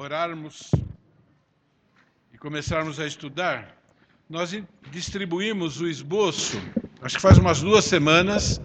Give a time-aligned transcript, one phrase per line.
[0.00, 0.70] orarmos
[2.32, 3.76] e começarmos a estudar,
[4.30, 4.58] nós
[4.90, 6.58] distribuímos o esboço,
[7.02, 8.58] acho que faz umas duas semanas,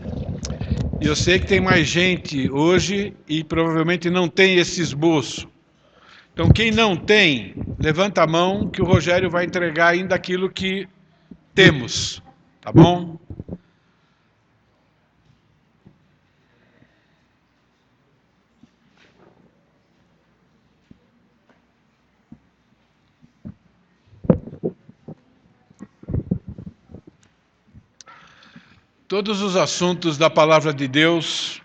[1.02, 5.50] e eu sei que tem mais gente hoje e provavelmente não tem esse esboço.
[6.34, 10.88] Então, quem não tem, levanta a mão que o Rogério vai entregar ainda aquilo que
[11.54, 12.24] temos,
[12.62, 13.20] tá bom?
[29.16, 31.62] Todos os assuntos da palavra de Deus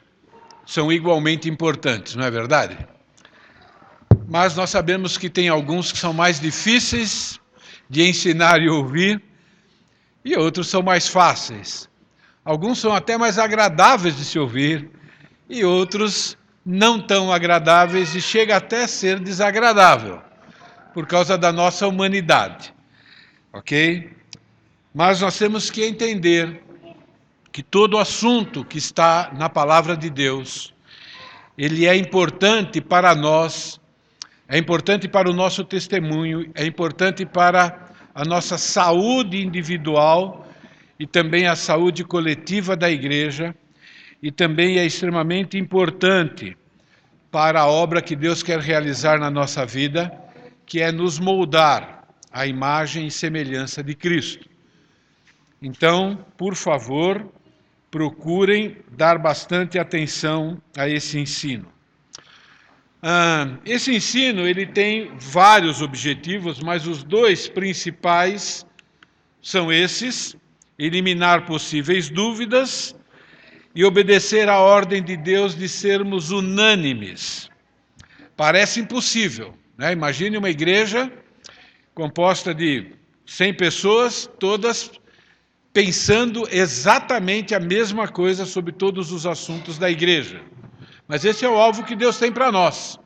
[0.65, 2.79] são igualmente importantes, não é verdade?
[4.29, 7.41] Mas nós sabemos que tem alguns que são mais difíceis
[7.89, 9.21] de ensinar e ouvir,
[10.25, 11.91] e outros são mais fáceis.
[12.45, 14.89] Alguns são até mais agradáveis de se ouvir,
[15.49, 20.23] e outros não tão agradáveis e chega até a ser desagradável,
[20.95, 22.73] por causa da nossa humanidade.
[23.53, 24.09] Ok?
[24.95, 26.70] Mas nós temos que entender
[27.53, 30.73] que todo assunto que está na palavra de Deus,
[31.59, 33.81] ele é importante para nós,
[34.49, 40.49] é importante para o nosso testemunho, é importante para a nossa saúde individual
[40.99, 43.55] e também a saúde coletiva da igreja,
[44.23, 46.57] e também é extremamente importante
[47.31, 50.13] para a obra que Deus quer realizar na nossa vida,
[50.67, 54.47] que é nos moldar à imagem e semelhança de Cristo.
[55.63, 57.27] Então, por favor,
[57.91, 61.67] procurem dar bastante atenção a esse ensino.
[63.03, 68.67] Ah, esse ensino ele tem vários objetivos, mas os dois principais
[69.43, 70.37] são esses:
[70.79, 72.95] eliminar possíveis dúvidas
[73.75, 77.49] e obedecer à ordem de Deus de sermos unânimes.
[78.37, 79.93] Parece impossível, né?
[79.93, 81.11] Imagine uma igreja
[81.95, 82.93] composta de
[83.27, 84.91] 100 pessoas, todas
[85.73, 90.43] pensando exatamente a mesma coisa sobre todos os assuntos da igreja.
[91.07, 92.99] Mas esse é o alvo que Deus tem para nós.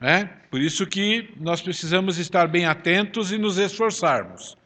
[0.00, 0.30] Né?
[0.50, 4.56] Por isso que nós precisamos estar bem atentos e nos esforçarmos.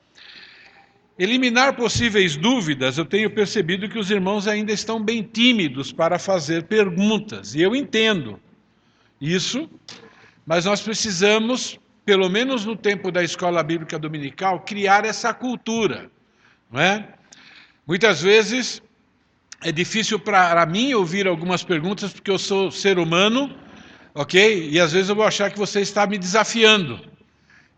[1.19, 6.65] Eliminar possíveis dúvidas, eu tenho percebido que os irmãos ainda estão bem tímidos para fazer
[6.65, 8.39] perguntas, e eu entendo
[9.21, 9.69] isso,
[10.47, 16.09] mas nós precisamos, pelo menos no tempo da escola bíblica dominical, criar essa cultura,
[16.71, 17.18] não é?
[17.89, 18.83] Muitas vezes
[19.63, 23.51] é difícil para mim ouvir algumas perguntas porque eu sou ser humano,
[24.15, 24.69] ok?
[24.71, 27.01] E às vezes eu vou achar que você está me desafiando.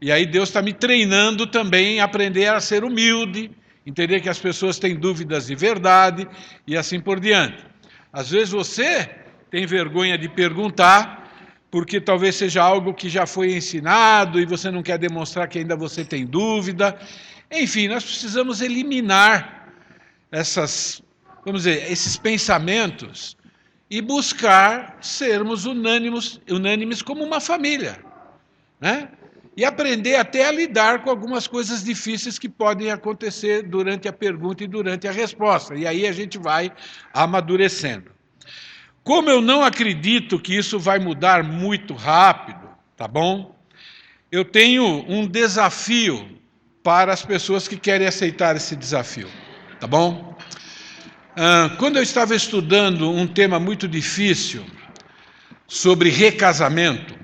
[0.00, 3.52] E aí Deus está me treinando também a aprender a ser humilde,
[3.86, 6.26] entender que as pessoas têm dúvidas de verdade
[6.66, 7.64] e assim por diante.
[8.12, 9.08] Às vezes você
[9.48, 11.30] tem vergonha de perguntar,
[11.70, 15.76] porque talvez seja algo que já foi ensinado e você não quer demonstrar que ainda
[15.76, 16.98] você tem dúvida.
[17.48, 19.59] Enfim, nós precisamos eliminar
[20.30, 21.02] essas,
[21.44, 23.36] vamos dizer, esses pensamentos
[23.90, 27.98] e buscar sermos unânimos, unânimes como uma família,
[28.80, 29.08] né?
[29.56, 34.62] E aprender até a lidar com algumas coisas difíceis que podem acontecer durante a pergunta
[34.62, 35.74] e durante a resposta.
[35.74, 36.72] E aí a gente vai
[37.12, 38.12] amadurecendo.
[39.02, 43.58] Como eu não acredito que isso vai mudar muito rápido, tá bom?
[44.30, 46.38] Eu tenho um desafio
[46.82, 49.28] para as pessoas que querem aceitar esse desafio
[49.80, 50.36] tá bom?
[51.34, 54.62] Ah, quando eu estava estudando um tema muito difícil
[55.66, 57.14] sobre recasamento,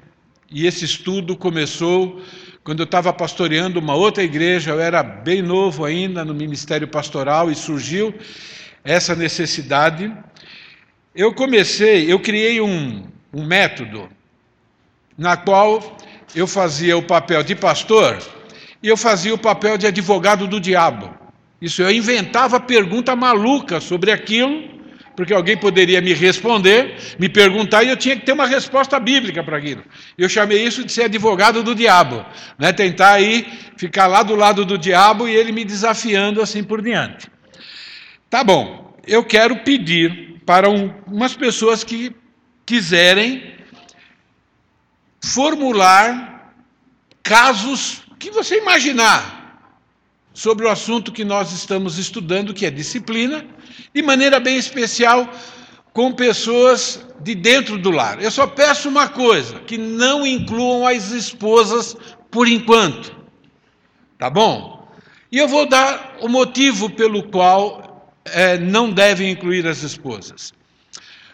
[0.50, 2.22] e esse estudo começou
[2.65, 7.50] quando eu estava pastoreando uma outra igreja, eu era bem novo ainda no ministério pastoral
[7.50, 8.15] e surgiu
[8.83, 10.11] essa necessidade.
[11.15, 14.09] Eu comecei, eu criei um, um método
[15.17, 15.97] na qual
[16.34, 18.19] eu fazia o papel de pastor
[18.83, 21.25] e eu fazia o papel de advogado do diabo.
[21.61, 24.77] Isso eu inventava pergunta maluca sobre aquilo,
[25.17, 29.43] porque alguém poderia me responder, me perguntar e eu tinha que ter uma resposta bíblica
[29.43, 29.83] para aquilo.
[30.19, 32.25] Eu chamei isso de ser advogado do diabo,
[32.58, 32.73] né?
[32.73, 37.29] tentar aí ficar lá do lado do diabo e ele me desafiando assim por diante.
[38.29, 42.14] Tá bom, eu quero pedir para um, umas pessoas que
[42.67, 43.55] quiserem
[45.25, 46.53] formular
[47.23, 49.36] casos que você imaginar
[50.37, 53.43] sobre o assunto que nós estamos estudando, que é disciplina,
[53.94, 55.27] de maneira bem especial
[55.94, 58.23] com pessoas de dentro do lar.
[58.23, 61.97] Eu só peço uma coisa: que não incluam as esposas
[62.31, 63.17] por enquanto.
[64.19, 64.87] Tá bom?
[65.33, 70.53] E eu vou dar o motivo pelo qual é, não devem incluir as esposas.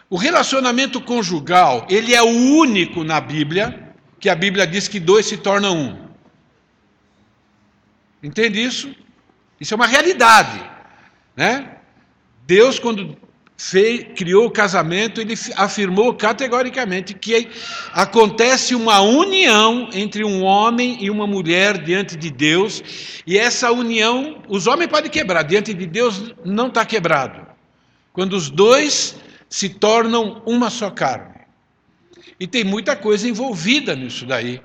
[0.08, 5.26] O relacionamento conjugal, ele é o único na Bíblia que a Bíblia diz que dois
[5.26, 6.01] se tornam um.
[8.22, 8.94] Entende isso?
[9.60, 10.62] Isso é uma realidade.
[11.36, 11.76] Né?
[12.46, 13.16] Deus, quando
[13.56, 17.48] fez, criou o casamento, ele afirmou categoricamente que
[17.92, 22.82] acontece uma união entre um homem e uma mulher diante de Deus,
[23.24, 27.46] e essa união, os homens podem quebrar, diante de Deus não está quebrado.
[28.12, 29.16] Quando os dois
[29.48, 31.42] se tornam uma só carne.
[32.40, 34.60] E tem muita coisa envolvida nisso daí.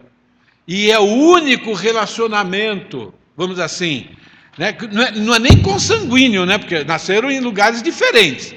[0.68, 4.10] E é o único relacionamento, vamos assim,
[4.58, 4.76] né?
[4.92, 6.58] não, é, não é nem consanguíneo, né?
[6.58, 8.54] porque nasceram em lugares diferentes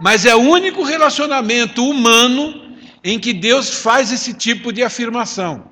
[0.00, 5.70] mas é o único relacionamento humano em que Deus faz esse tipo de afirmação.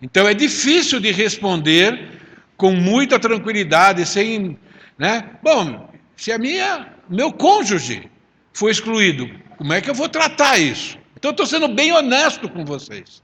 [0.00, 2.10] Então é difícil de responder
[2.56, 4.58] com muita tranquilidade, sem,
[4.98, 5.30] né?
[5.42, 8.10] Bom, se a minha, meu cônjuge
[8.52, 10.98] foi excluído, como é que eu vou tratar isso?
[11.16, 13.22] Então estou sendo bem honesto com vocês,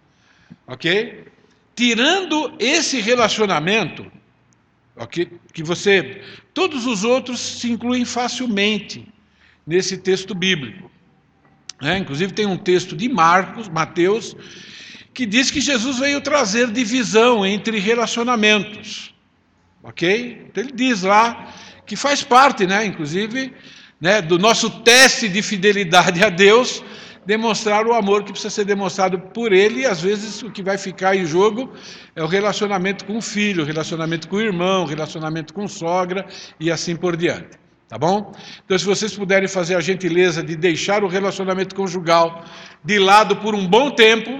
[0.67, 1.25] ok?
[1.75, 4.11] Tirando esse relacionamento,
[5.07, 6.23] Que você,
[6.53, 9.07] todos os outros se incluem facilmente
[9.67, 10.91] nesse texto bíblico.
[11.81, 14.35] É, inclusive tem um texto de Marcos, Mateus,
[15.15, 19.15] que diz que Jesus veio trazer divisão entre relacionamentos.
[19.83, 20.47] Ok?
[20.49, 21.55] Então ele diz lá
[21.87, 23.53] que faz parte, né, inclusive,
[24.01, 26.83] né, do nosso teste de fidelidade a Deus,
[27.29, 30.79] demonstrar o amor que precisa ser demonstrado por ele, e às vezes o que vai
[30.79, 31.71] ficar em jogo
[32.17, 36.25] é o relacionamento com o filho, o relacionamento com o irmão, o relacionamento com sogra
[36.59, 37.59] e assim por diante.
[37.87, 38.33] Tá bom?
[38.65, 42.47] Então, se vocês puderem fazer a gentileza de deixar o relacionamento conjugal
[42.83, 44.31] de lado por um bom tempo,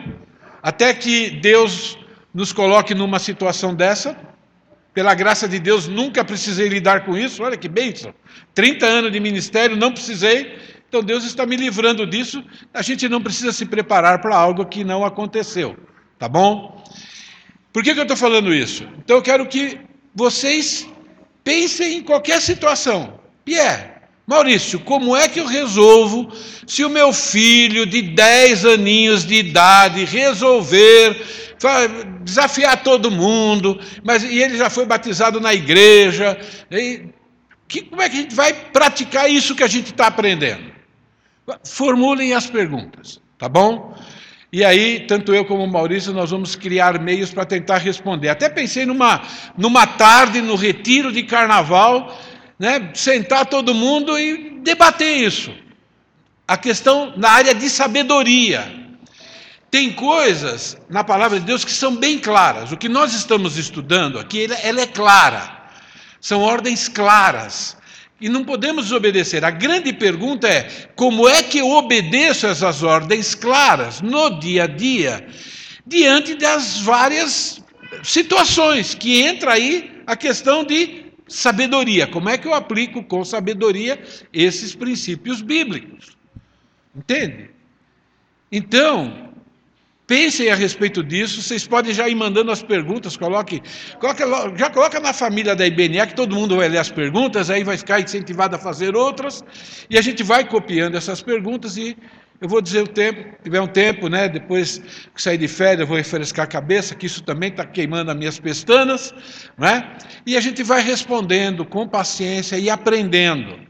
[0.63, 1.99] até que Deus
[2.33, 4.17] nos coloque numa situação dessa.
[4.95, 7.43] Pela graça de Deus, nunca precisei lidar com isso.
[7.43, 8.15] Olha que bênção.
[8.55, 10.78] 30 anos de ministério, não precisei.
[10.89, 12.43] Então, Deus está me livrando disso.
[12.73, 15.77] A gente não precisa se preparar para algo que não aconteceu.
[16.19, 16.83] Tá bom?
[17.73, 18.89] Por que, que eu estou falando isso?
[18.99, 19.79] Então, eu quero que
[20.15, 20.89] vocês
[21.45, 23.21] pensem em qualquer situação.
[23.45, 23.91] Pierre,
[24.27, 26.33] Maurício, como é que eu resolvo
[26.67, 31.25] se o meu filho de 10 aninhos de idade resolver
[32.23, 36.39] desafiar todo mundo, mas e ele já foi batizado na igreja?
[36.71, 37.07] E,
[37.69, 40.78] que, como é que a gente vai praticar isso que a gente está aprendendo?
[41.65, 43.95] Formulem as perguntas, tá bom?
[44.51, 48.31] E aí, tanto eu como o Maurício, nós vamos criar meios para tentar responder.
[48.31, 49.23] Até pensei numa,
[49.57, 52.19] numa tarde no retiro de carnaval,
[52.59, 55.55] né, sentar todo mundo e debater isso.
[56.47, 58.77] A questão na área de sabedoria.
[59.71, 62.73] Tem coisas na palavra de Deus que são bem claras.
[62.73, 65.59] O que nós estamos estudando aqui, ela é clara.
[66.23, 67.77] São ordens claras.
[68.21, 69.45] E não podemos desobedecer.
[69.45, 74.67] A grande pergunta é: como é que eu obedeço essas ordens claras no dia a
[74.67, 75.27] dia,
[75.87, 77.63] diante das várias
[78.03, 82.07] situações que entra aí a questão de sabedoria.
[82.07, 86.17] Como é que eu aplico com sabedoria esses princípios bíblicos?
[86.97, 87.51] Entende?
[88.51, 89.28] Então,
[90.09, 91.41] pensem a respeito disso.
[91.41, 93.17] Vocês podem já ir mandando as perguntas.
[93.17, 93.63] Coloque,
[94.01, 94.25] coloque,
[94.57, 97.77] já coloca na família da IBNA que todo mundo vai ler as perguntas, aí vai
[97.77, 99.45] ficar incentivado a fazer outras.
[99.89, 101.97] E a gente vai copiando essas perguntas e
[102.41, 104.29] eu vou dizer o tempo, tiver um tempo, né?
[104.29, 104.79] Depois
[105.15, 108.17] que sair de férias, eu vou refrescar a cabeça, que isso também está queimando as
[108.17, 109.13] minhas pestanas,
[109.59, 109.97] né?
[110.25, 113.69] E a gente vai respondendo com paciência e aprendendo.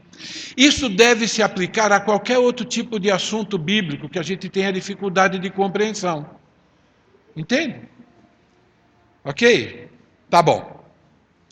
[0.55, 4.71] Isso deve se aplicar a qualquer outro tipo de assunto bíblico que a gente tenha
[4.71, 6.29] dificuldade de compreensão.
[7.35, 7.81] Entende?
[9.23, 9.87] Ok?
[10.29, 10.83] Tá bom.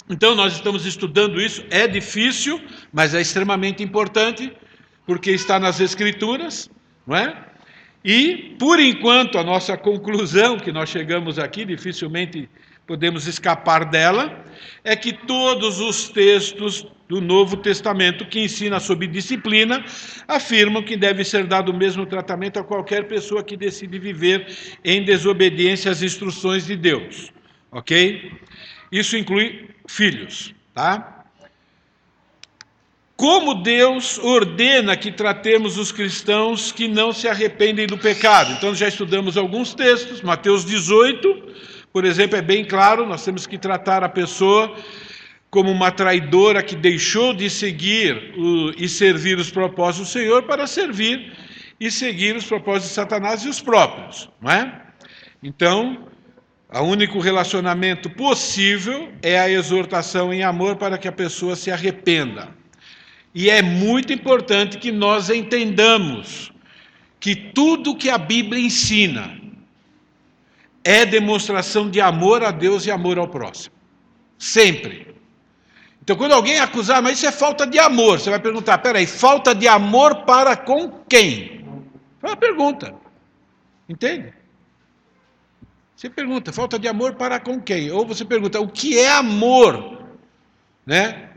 [0.09, 2.61] Então, nós estamos estudando isso, é difícil,
[2.93, 4.55] mas é extremamente importante,
[5.05, 6.69] porque está nas Escrituras
[7.07, 7.45] não é?
[8.03, 12.49] E, por enquanto, a nossa conclusão, que nós chegamos aqui, dificilmente
[12.85, 14.45] podemos escapar dela,
[14.83, 19.83] é que todos os textos do Novo Testamento que ensina sobre disciplina
[20.27, 24.47] afirmam que deve ser dado o mesmo tratamento a qualquer pessoa que decide viver
[24.83, 27.31] em desobediência às instruções de Deus.
[27.71, 28.31] Ok?
[28.91, 31.25] Isso inclui filhos, tá?
[33.15, 38.53] Como Deus ordena que tratemos os cristãos que não se arrependem do pecado.
[38.53, 41.43] Então, já estudamos alguns textos, Mateus 18,
[41.91, 44.75] por exemplo, é bem claro: nós temos que tratar a pessoa
[45.49, 50.67] como uma traidora que deixou de seguir o, e servir os propósitos do Senhor para
[50.67, 51.33] servir
[51.79, 54.81] e seguir os propósitos de Satanás e os próprios, não é?
[55.41, 56.07] Então,
[56.73, 62.49] o único relacionamento possível é a exortação em amor para que a pessoa se arrependa.
[63.33, 66.51] E é muito importante que nós entendamos
[67.19, 69.39] que tudo que a Bíblia ensina
[70.83, 73.75] é demonstração de amor a Deus e amor ao próximo.
[74.37, 75.16] Sempre.
[76.07, 79.53] Então, quando alguém acusar, mas isso é falta de amor, você vai perguntar: peraí, falta
[79.53, 81.65] de amor para com quem?
[82.23, 82.95] É uma pergunta.
[83.89, 84.33] Entende?
[85.93, 87.91] Você pergunta, falta de amor para com quem?
[87.91, 90.01] Ou você pergunta, o que é amor?
[90.85, 91.31] Né?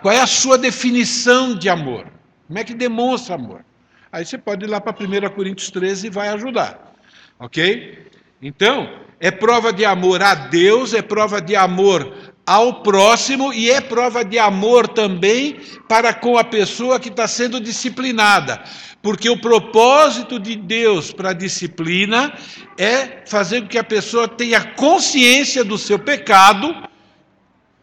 [0.00, 2.10] Qual é a sua definição de amor?
[2.46, 3.66] Como é que demonstra amor?
[4.10, 6.94] Aí você pode ir lá para 1 Coríntios 13 e vai ajudar.
[7.38, 8.08] Ok?
[8.40, 13.80] Então, é prova de amor a Deus, é prova de amor ao próximo e é
[13.80, 15.56] prova de amor também
[15.88, 18.62] para com a pessoa que está sendo disciplinada.
[19.02, 22.32] Porque o propósito de Deus para a disciplina
[22.78, 26.74] é fazer com que a pessoa tenha consciência do seu pecado,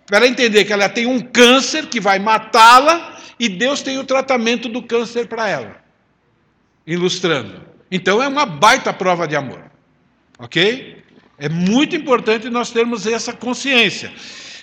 [0.06, 4.70] para entender que ela tem um câncer que vai matá-la e Deus tem o tratamento
[4.70, 5.78] do câncer para ela.
[6.86, 7.62] Ilustrando.
[7.90, 9.64] Então é uma baita prova de amor.
[10.38, 11.04] Ok?
[11.38, 14.12] É muito importante nós termos essa consciência.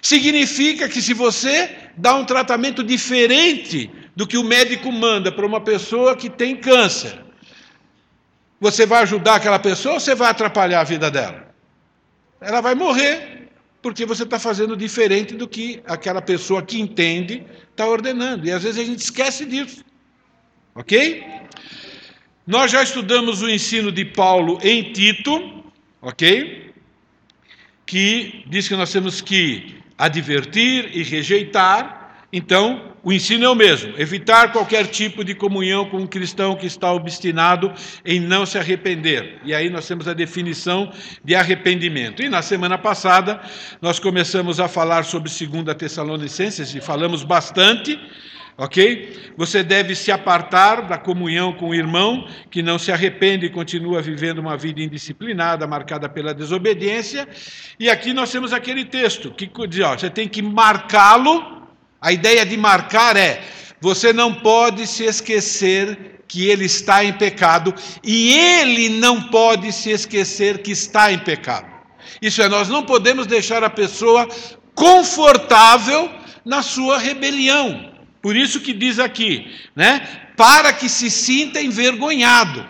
[0.03, 5.61] Significa que se você dá um tratamento diferente do que o médico manda para uma
[5.61, 7.19] pessoa que tem câncer,
[8.59, 11.55] você vai ajudar aquela pessoa ou você vai atrapalhar a vida dela?
[12.41, 13.49] Ela vai morrer,
[13.83, 18.47] porque você está fazendo diferente do que aquela pessoa que entende está ordenando.
[18.47, 19.85] E às vezes a gente esquece disso.
[20.75, 21.25] Ok?
[22.47, 25.65] Nós já estudamos o ensino de Paulo em Tito,
[26.01, 26.73] ok?
[27.87, 31.99] Que diz que nós temos que advertir e rejeitar.
[32.33, 36.67] Então, o ensino é o mesmo: evitar qualquer tipo de comunhão com um cristão que
[36.67, 37.73] está obstinado
[38.05, 39.41] em não se arrepender.
[39.45, 40.91] E aí nós temos a definição
[41.25, 42.23] de arrependimento.
[42.23, 43.41] E na semana passada
[43.83, 47.99] nós começamos a falar sobre 2 Tessalonicenses e falamos bastante
[48.61, 49.33] ok?
[49.39, 54.03] Você deve se apartar da comunhão com o irmão que não se arrepende e continua
[54.03, 57.27] vivendo uma vida indisciplinada, marcada pela desobediência.
[57.79, 61.59] E aqui nós temos aquele texto que diz: ó, você tem que marcá-lo.
[61.99, 63.43] A ideia de marcar é:
[63.81, 67.75] você não pode se esquecer que ele está em pecado
[68.05, 71.67] e ele não pode se esquecer que está em pecado.
[72.21, 74.29] Isso é, nós não podemos deixar a pessoa
[74.75, 76.11] confortável
[76.45, 77.90] na sua rebelião.
[78.23, 80.33] Por isso que diz aqui, né?
[80.37, 82.67] Para que se sinta envergonhado.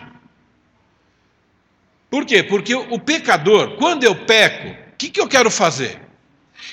[2.09, 2.43] Por quê?
[2.43, 5.99] Porque o pecador, quando eu peco, o que, que eu quero fazer?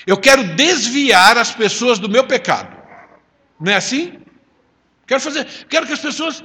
[0.05, 2.77] Eu quero desviar as pessoas do meu pecado.
[3.59, 4.19] Não é assim?
[5.07, 6.43] Quero fazer, quero que as pessoas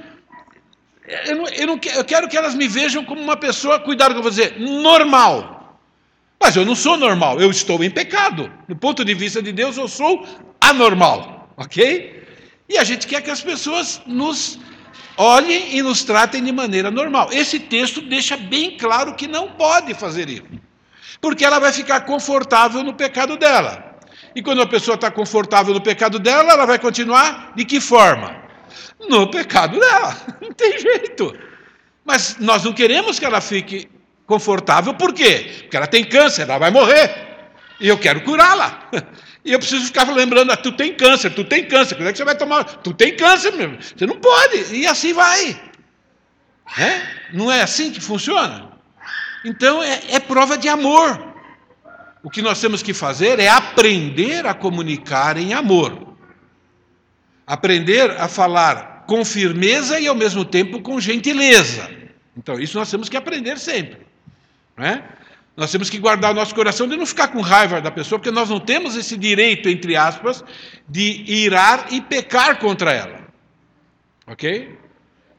[1.07, 4.19] eu, não, eu, não, eu quero que elas me vejam como uma pessoa, cuidado que
[4.19, 5.79] eu vou normal.
[6.41, 8.51] Mas eu não sou normal, eu estou em pecado.
[8.67, 10.27] Do ponto de vista de Deus, eu sou
[10.59, 12.14] anormal, ok?
[12.67, 14.59] E a gente quer que as pessoas nos
[15.17, 17.29] olhem e nos tratem de maneira normal.
[17.31, 20.43] Esse texto deixa bem claro que não pode fazer isso,
[21.21, 23.95] porque ela vai ficar confortável no pecado dela.
[24.35, 28.35] E quando a pessoa está confortável no pecado dela, ela vai continuar de que forma?
[29.09, 30.17] No pecado dela.
[30.41, 31.33] Não tem jeito.
[32.03, 33.89] Mas nós não queremos que ela fique
[34.27, 35.61] confortável, por quê?
[35.61, 37.09] Porque ela tem câncer, ela vai morrer.
[37.79, 38.89] E eu quero curá-la.
[39.45, 42.17] E eu preciso ficar lembrando, ah, tu tem câncer, tu tem câncer, quando é que
[42.17, 42.63] você vai tomar?
[42.63, 45.61] Tu tem câncer mesmo, você não pode, e assim vai.
[46.79, 47.01] É?
[47.31, 48.71] Não é assim que funciona?
[49.45, 51.35] Então é, é prova de amor.
[52.23, 56.15] O que nós temos que fazer é aprender a comunicar em amor.
[57.45, 61.87] Aprender a falar com firmeza e ao mesmo tempo com gentileza.
[62.35, 64.07] Então, isso nós temos que aprender sempre.
[64.75, 65.07] Não é?
[65.55, 68.31] Nós temos que guardar o nosso coração de não ficar com raiva da pessoa, porque
[68.31, 70.43] nós não temos esse direito, entre aspas,
[70.87, 73.21] de irar e pecar contra ela.
[74.27, 74.77] Ok?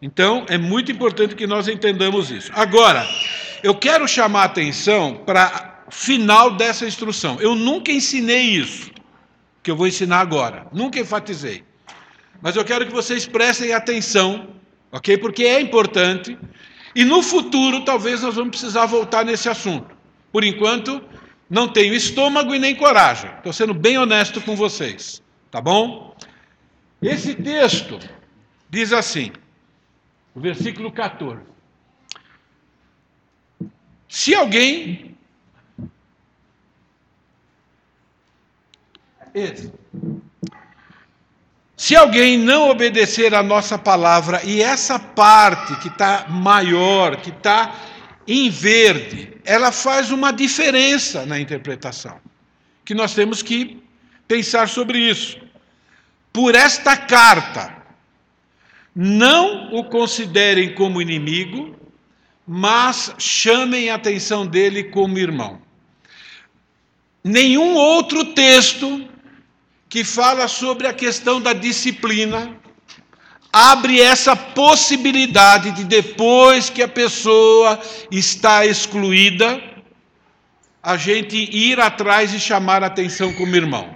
[0.00, 2.50] Então, é muito importante que nós entendamos isso.
[2.54, 3.06] Agora,
[3.62, 7.38] eu quero chamar a atenção para final dessa instrução.
[7.40, 8.90] Eu nunca ensinei isso,
[9.62, 10.66] que eu vou ensinar agora.
[10.72, 11.64] Nunca enfatizei.
[12.40, 14.48] Mas eu quero que vocês prestem atenção,
[14.92, 15.18] ok?
[15.18, 16.38] Porque é importante.
[16.94, 19.95] E no futuro, talvez nós vamos precisar voltar nesse assunto.
[20.36, 21.02] Por enquanto,
[21.48, 23.30] não tenho estômago e nem coragem.
[23.38, 25.22] Estou sendo bem honesto com vocês.
[25.50, 26.14] Tá bom?
[27.00, 27.98] Esse texto
[28.68, 29.32] diz assim,
[30.34, 31.40] o versículo 14.
[34.10, 35.16] Se alguém.
[39.32, 39.72] Esse.
[41.78, 47.74] Se alguém não obedecer a nossa palavra, e essa parte que está maior, que está
[48.26, 52.18] em verde, ela faz uma diferença na interpretação,
[52.84, 53.82] que nós temos que
[54.26, 55.38] pensar sobre isso.
[56.32, 57.76] Por esta carta,
[58.94, 61.76] não o considerem como inimigo,
[62.46, 65.60] mas chamem a atenção dele como irmão.
[67.22, 69.08] Nenhum outro texto
[69.88, 72.56] que fala sobre a questão da disciplina
[73.52, 79.62] abre essa possibilidade de depois que a pessoa está excluída,
[80.82, 83.94] a gente ir atrás e chamar a atenção como irmão.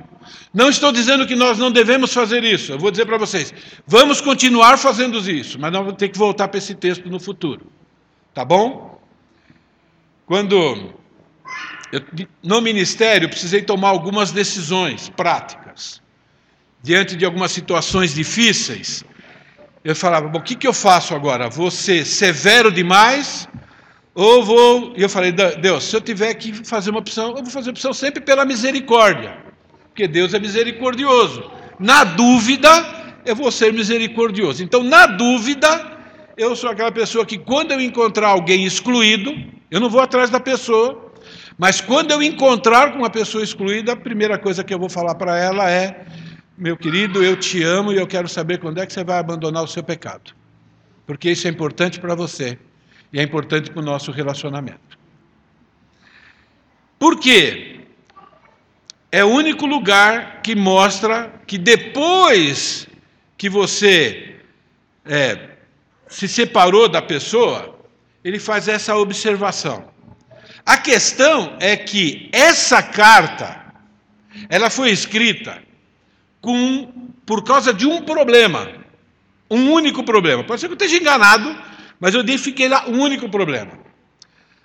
[0.52, 2.72] Não estou dizendo que nós não devemos fazer isso.
[2.72, 3.54] Eu vou dizer para vocês,
[3.86, 7.70] vamos continuar fazendo isso, mas nós vamos ter que voltar para esse texto no futuro.
[8.34, 9.00] Tá bom?
[10.26, 10.54] Quando
[11.92, 12.10] eu,
[12.42, 16.00] no ministério precisei tomar algumas decisões práticas
[16.82, 19.04] diante de algumas situações difíceis.
[19.82, 21.48] Eu falava, bom, o que, que eu faço agora?
[21.48, 23.48] Vou ser severo demais
[24.14, 24.92] ou vou.
[24.94, 27.92] E eu falei, Deus, se eu tiver que fazer uma opção, eu vou fazer opção
[27.94, 29.38] sempre pela misericórdia,
[29.88, 31.50] porque Deus é misericordioso.
[31.78, 32.68] Na dúvida,
[33.24, 34.62] eu vou ser misericordioso.
[34.62, 35.98] Então, na dúvida,
[36.36, 39.34] eu sou aquela pessoa que quando eu encontrar alguém excluído,
[39.70, 41.10] eu não vou atrás da pessoa,
[41.56, 45.14] mas quando eu encontrar com uma pessoa excluída, a primeira coisa que eu vou falar
[45.14, 46.04] para ela é:
[46.60, 49.64] meu querido, eu te amo e eu quero saber quando é que você vai abandonar
[49.64, 50.34] o seu pecado.
[51.06, 52.58] Porque isso é importante para você
[53.10, 54.98] e é importante para o nosso relacionamento.
[56.98, 57.80] Por quê?
[59.10, 62.86] É o único lugar que mostra que depois
[63.38, 64.36] que você
[65.06, 65.56] é,
[66.08, 67.80] se separou da pessoa,
[68.22, 69.88] ele faz essa observação.
[70.66, 73.64] A questão é que essa carta,
[74.50, 75.69] ela foi escrita
[76.40, 76.92] com,
[77.26, 78.68] por causa de um problema,
[79.50, 80.44] um único problema.
[80.44, 81.56] Pode ser que eu esteja enganado,
[81.98, 83.78] mas eu identifiquei lá um único problema.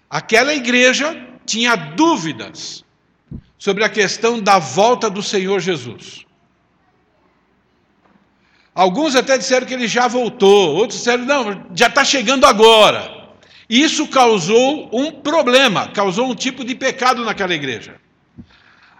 [0.09, 1.15] Aquela igreja
[1.45, 2.83] tinha dúvidas
[3.57, 6.25] sobre a questão da volta do Senhor Jesus.
[8.73, 13.15] Alguns até disseram que ele já voltou, outros disseram, não, já está chegando agora.
[13.69, 17.95] Isso causou um problema, causou um tipo de pecado naquela igreja.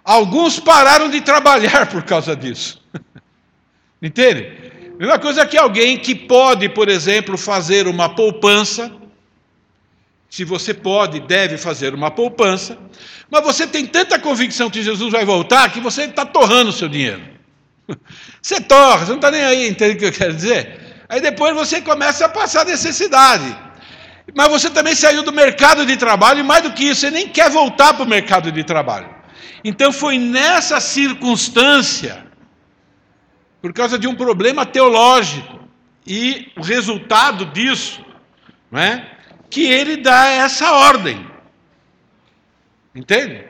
[0.06, 2.80] Alguns pararam de trabalhar por causa disso.
[4.00, 4.52] Entende?
[4.96, 8.92] Mesma coisa que alguém que pode, por exemplo, fazer uma poupança.
[10.30, 12.78] Se você pode, deve fazer uma poupança,
[13.28, 16.88] mas você tem tanta convicção que Jesus vai voltar que você está torrando o seu
[16.88, 17.22] dinheiro.
[18.42, 21.04] Você torra, você não está nem aí, entende o que eu quero dizer?
[21.08, 23.56] Aí depois você começa a passar necessidade.
[24.34, 27.28] Mas você também saiu do mercado de trabalho, e mais do que isso, você nem
[27.28, 29.15] quer voltar para o mercado de trabalho.
[29.68, 32.24] Então foi nessa circunstância,
[33.60, 35.58] por causa de um problema teológico,
[36.06, 38.00] e o resultado disso,
[38.70, 39.10] não é?
[39.50, 41.26] que ele dá essa ordem.
[42.94, 43.44] Entende?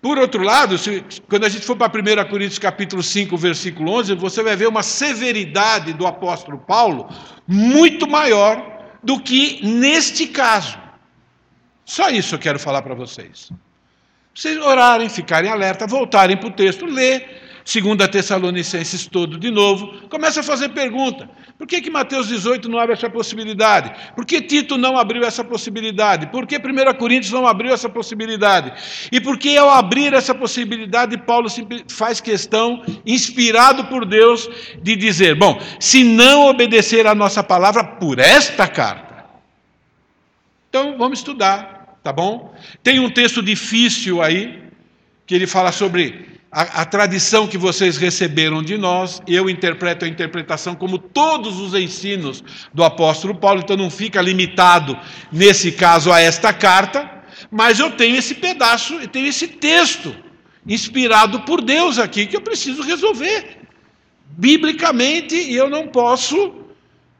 [0.00, 4.14] Por outro lado, se, quando a gente for para 1 Coríntios capítulo 5, versículo 11,
[4.14, 7.10] você vai ver uma severidade do apóstolo Paulo
[7.46, 10.78] muito maior do que neste caso.
[11.84, 13.52] Só isso eu quero falar para vocês.
[14.34, 20.40] Vocês orarem, ficarem alerta, voltarem para o texto, ler, Segunda Tessalonicenses todo de novo, começa
[20.40, 21.30] a fazer pergunta.
[21.56, 23.92] Por que, que Mateus 18 não abre essa possibilidade?
[24.16, 26.26] Por que Tito não abriu essa possibilidade?
[26.26, 28.72] Por que 1 Coríntios não abriu essa possibilidade?
[29.12, 31.48] E por que ao abrir essa possibilidade, Paulo
[31.88, 34.48] faz questão, inspirado por Deus,
[34.82, 39.24] de dizer: bom, se não obedecer a nossa palavra por esta carta,
[40.68, 41.71] então vamos estudar,
[42.02, 42.54] tá bom?
[42.82, 44.62] Tem um texto difícil aí,
[45.26, 50.08] que ele fala sobre a, a, tradição que vocês receberam de nós, eu interpreto a
[50.08, 54.98] interpretação como todos os ensinos do apóstolo Paulo, então não fica limitado,
[55.32, 57.10] nesse caso, a esta carta,
[57.50, 60.14] mas eu tenho esse pedaço, eu tenho esse texto,
[60.66, 63.58] inspirado por Deus aqui, que eu preciso resolver.
[64.36, 66.54] Biblicamente, eu não posso.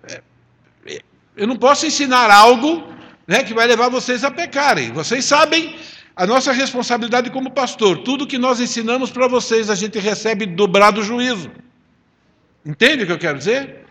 [0.08, 1.00] É,
[1.36, 2.91] eu não posso ensinar algo
[3.26, 4.92] né, que vai levar vocês a pecarem.
[4.92, 5.76] Vocês sabem
[6.14, 11.02] a nossa responsabilidade como pastor, tudo que nós ensinamos para vocês, a gente recebe dobrado
[11.02, 11.50] juízo.
[12.64, 13.82] Entende o que eu quero dizer?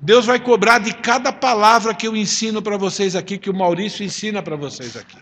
[0.00, 4.04] Deus vai cobrar de cada palavra que eu ensino para vocês aqui, que o Maurício
[4.04, 5.18] ensina para vocês aqui.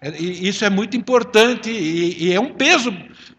[0.00, 2.94] É, isso é muito importante e, e é um peso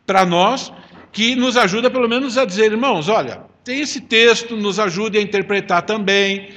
[0.05, 0.73] para nós
[1.11, 5.21] que nos ajuda, pelo menos, a dizer, irmãos, olha, tem esse texto, nos ajude a
[5.21, 6.49] interpretar também.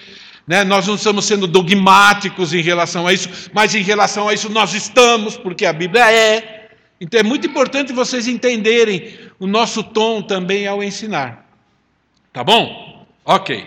[0.48, 0.64] Né?
[0.64, 4.72] Nós não estamos sendo dogmáticos em relação a isso, mas em relação a isso nós
[4.72, 6.70] estamos, porque a Bíblia é.
[6.98, 11.46] Então é muito importante vocês entenderem o nosso tom também ao ensinar.
[12.32, 13.06] Tá bom?
[13.26, 13.66] Ok.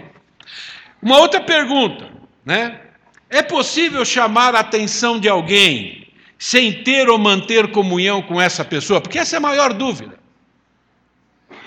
[1.02, 2.10] Uma outra pergunta,
[2.44, 2.82] né?
[3.30, 9.00] É possível chamar a atenção de alguém sem ter ou manter comunhão com essa pessoa?
[9.00, 10.21] Porque essa é a maior dúvida.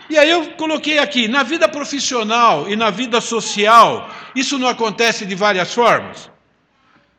[0.09, 5.25] E aí eu coloquei aqui, na vida profissional e na vida social, isso não acontece
[5.25, 6.31] de várias formas.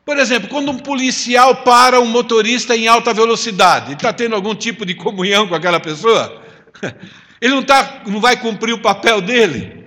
[0.05, 4.53] Por exemplo, quando um policial para um motorista em alta velocidade, ele está tendo algum
[4.53, 6.43] tipo de comunhão com aquela pessoa?
[7.41, 9.85] Ele não, tá, não vai cumprir o papel dele?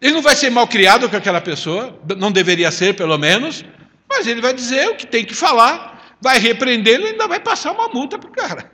[0.00, 3.62] Ele não vai ser mal criado com aquela pessoa, não deveria ser, pelo menos,
[4.08, 7.72] mas ele vai dizer o que tem que falar, vai repreendê-lo e ainda vai passar
[7.72, 8.72] uma multa para o cara.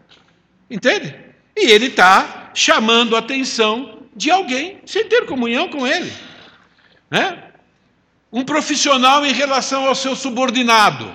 [0.71, 1.15] Entende?
[1.57, 6.11] E ele está chamando a atenção de alguém sem ter comunhão com ele.
[7.11, 7.45] Né?
[8.33, 11.13] Um profissional em relação ao seu subordinado.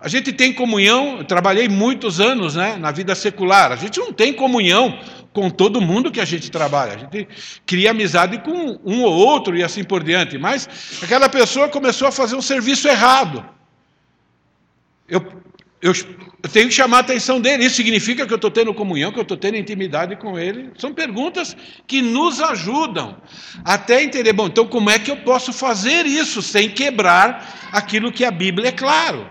[0.00, 4.12] A gente tem comunhão, eu trabalhei muitos anos né, na vida secular, a gente não
[4.12, 4.98] tem comunhão
[5.32, 7.28] com todo mundo que a gente trabalha, a gente
[7.64, 10.68] cria amizade com um ou outro e assim por diante, mas
[11.00, 13.55] aquela pessoa começou a fazer um serviço errado.
[15.80, 15.92] Eu,
[16.52, 19.22] tenho que chamar a atenção dele, isso significa que eu estou tendo comunhão, que eu
[19.22, 20.70] estou tendo intimidade com ele?
[20.78, 21.54] São perguntas
[21.86, 23.16] que nos ajudam
[23.64, 28.24] até entender, bom, então como é que eu posso fazer isso sem quebrar aquilo que
[28.24, 29.28] a Bíblia é claro?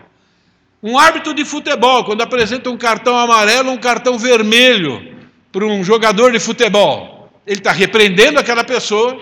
[0.84, 5.16] Um árbitro de futebol, quando apresenta um cartão amarelo ou um cartão vermelho
[5.52, 9.20] para um jogador de futebol, ele está repreendendo aquela pessoa.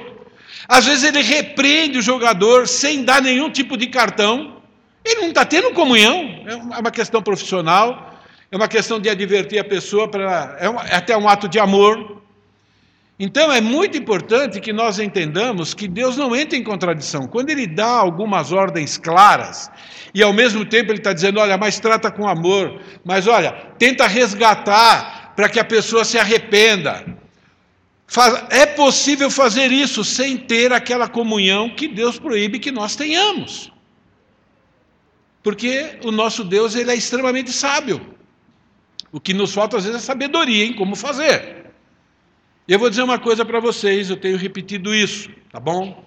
[0.67, 4.61] Às vezes ele repreende o jogador sem dar nenhum tipo de cartão.
[5.03, 6.43] Ele não está tendo comunhão.
[6.47, 8.13] É uma questão profissional,
[8.51, 12.21] é uma questão de advertir a pessoa, para, é, é até um ato de amor.
[13.19, 17.27] Então é muito importante que nós entendamos que Deus não entra em contradição.
[17.27, 19.69] Quando Ele dá algumas ordens claras,
[20.13, 24.07] e ao mesmo tempo Ele está dizendo: olha, mas trata com amor, mas olha, tenta
[24.07, 27.05] resgatar para que a pessoa se arrependa.
[28.49, 33.72] É possível fazer isso sem ter aquela comunhão que Deus proíbe que nós tenhamos.
[35.43, 38.15] Porque o nosso Deus ele é extremamente sábio.
[39.11, 41.65] O que nos falta às vezes é sabedoria em como fazer.
[42.67, 46.03] E eu vou dizer uma coisa para vocês, eu tenho repetido isso, tá bom?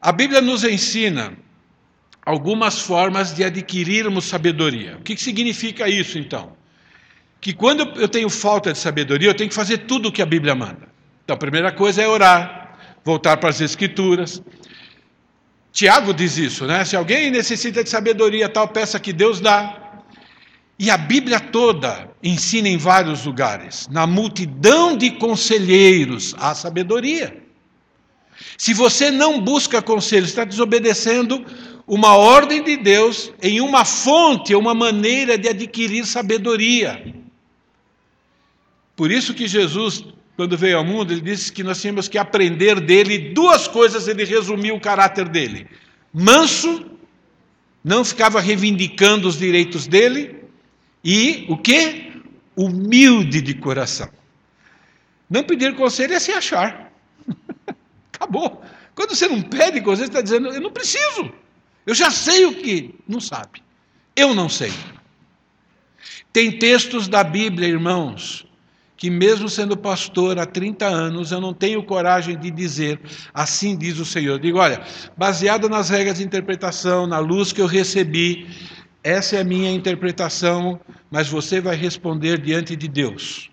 [0.00, 1.38] A Bíblia nos ensina
[2.26, 4.96] algumas formas de adquirirmos sabedoria.
[4.98, 6.56] O que significa isso, então?
[7.40, 10.26] Que quando eu tenho falta de sabedoria, eu tenho que fazer tudo o que a
[10.26, 10.88] Bíblia manda.
[11.24, 14.42] Então, a primeira coisa é orar, voltar para as Escrituras.
[15.78, 16.84] Tiago diz isso, né?
[16.84, 20.02] Se alguém necessita de sabedoria, tal, peça que Deus dá.
[20.76, 27.40] E a Bíblia toda ensina em vários lugares, na multidão de conselheiros, há sabedoria.
[28.56, 31.46] Se você não busca conselho, está desobedecendo
[31.86, 37.14] uma ordem de Deus em uma fonte, uma maneira de adquirir sabedoria.
[38.96, 40.04] Por isso que Jesus,
[40.38, 44.24] quando veio ao mundo, ele disse que nós tínhamos que aprender dele duas coisas, ele
[44.24, 45.66] resumiu o caráter dele:
[46.14, 46.92] manso,
[47.82, 50.44] não ficava reivindicando os direitos dele,
[51.02, 52.22] e o que?
[52.54, 54.08] Humilde de coração.
[55.28, 56.92] Não pedir conselho é se achar.
[58.14, 58.62] Acabou.
[58.94, 61.32] Quando você não pede conselho, você está dizendo, eu não preciso.
[61.84, 63.60] Eu já sei o que não sabe.
[64.14, 64.72] Eu não sei.
[66.32, 68.47] Tem textos da Bíblia, irmãos,
[68.98, 73.00] que mesmo sendo pastor há 30 anos, eu não tenho coragem de dizer,
[73.32, 74.40] assim diz o Senhor.
[74.40, 74.82] Digo, olha,
[75.16, 78.48] baseado nas regras de interpretação, na luz que eu recebi,
[79.04, 80.80] essa é a minha interpretação,
[81.10, 83.48] mas você vai responder diante de Deus.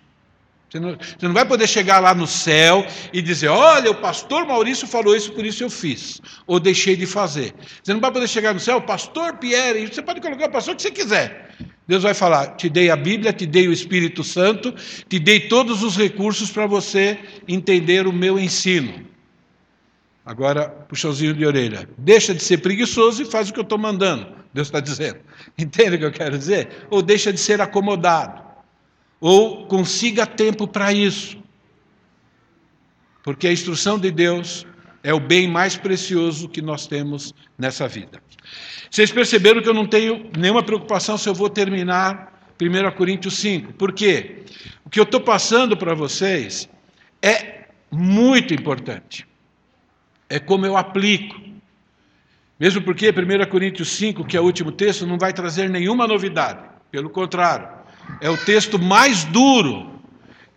[0.76, 4.46] Você não, você não, vai poder chegar lá no céu e dizer: Olha, o pastor
[4.46, 7.54] Maurício falou isso, por isso eu fiz, ou deixei de fazer.
[7.82, 10.82] Você não vai poder chegar no céu, pastor Pierre, você pode colocar o pastor que
[10.82, 11.56] você quiser.
[11.88, 14.74] Deus vai falar: Te dei a Bíblia, te dei o Espírito Santo,
[15.08, 19.06] te dei todos os recursos para você entender o meu ensino.
[20.26, 21.88] Agora, puxãozinho de orelha.
[21.98, 24.28] Deixa de ser preguiçoso e faz o que eu estou mandando.
[24.54, 25.20] Deus está dizendo.
[25.58, 26.68] Entende o que eu quero dizer?
[26.90, 28.44] Ou deixa de ser acomodado.
[29.19, 31.38] Ou consiga tempo para isso.
[33.23, 34.65] Porque a instrução de Deus
[35.04, 38.21] é o bem mais precioso que nós temos nessa vida.
[38.89, 43.73] Vocês perceberam que eu não tenho nenhuma preocupação se eu vou terminar 1 Coríntios 5.
[43.73, 44.43] Por quê?
[44.86, 46.69] O que eu estou passando para vocês
[47.21, 49.28] é muito importante
[50.30, 51.39] é como eu aplico.
[52.60, 56.60] Mesmo porque 1 Coríntios 5, que é o último texto, não vai trazer nenhuma novidade.
[56.89, 57.67] Pelo contrário,
[58.22, 59.91] é o texto mais duro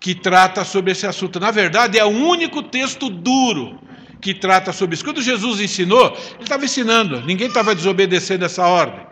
[0.00, 1.40] que trata sobre esse assunto.
[1.40, 3.78] Na verdade, é o único texto duro
[4.20, 5.04] que trata sobre isso.
[5.04, 9.06] Quando Jesus ensinou, ele estava ensinando, ninguém estava desobedecendo essa ordem.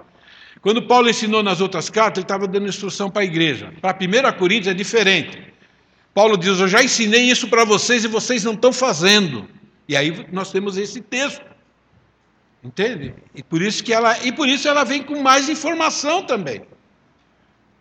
[0.61, 3.72] Quando Paulo ensinou nas outras cartas, ele estava dando instrução para a igreja.
[3.81, 5.38] Para 1 Coríntios é diferente.
[6.12, 9.46] Paulo diz: Eu já ensinei isso para vocês e vocês não estão fazendo.
[9.88, 11.44] E aí nós temos esse texto.
[12.64, 13.14] Entende?
[13.35, 16.62] E por isso que ela e por isso ela vem com mais informação também.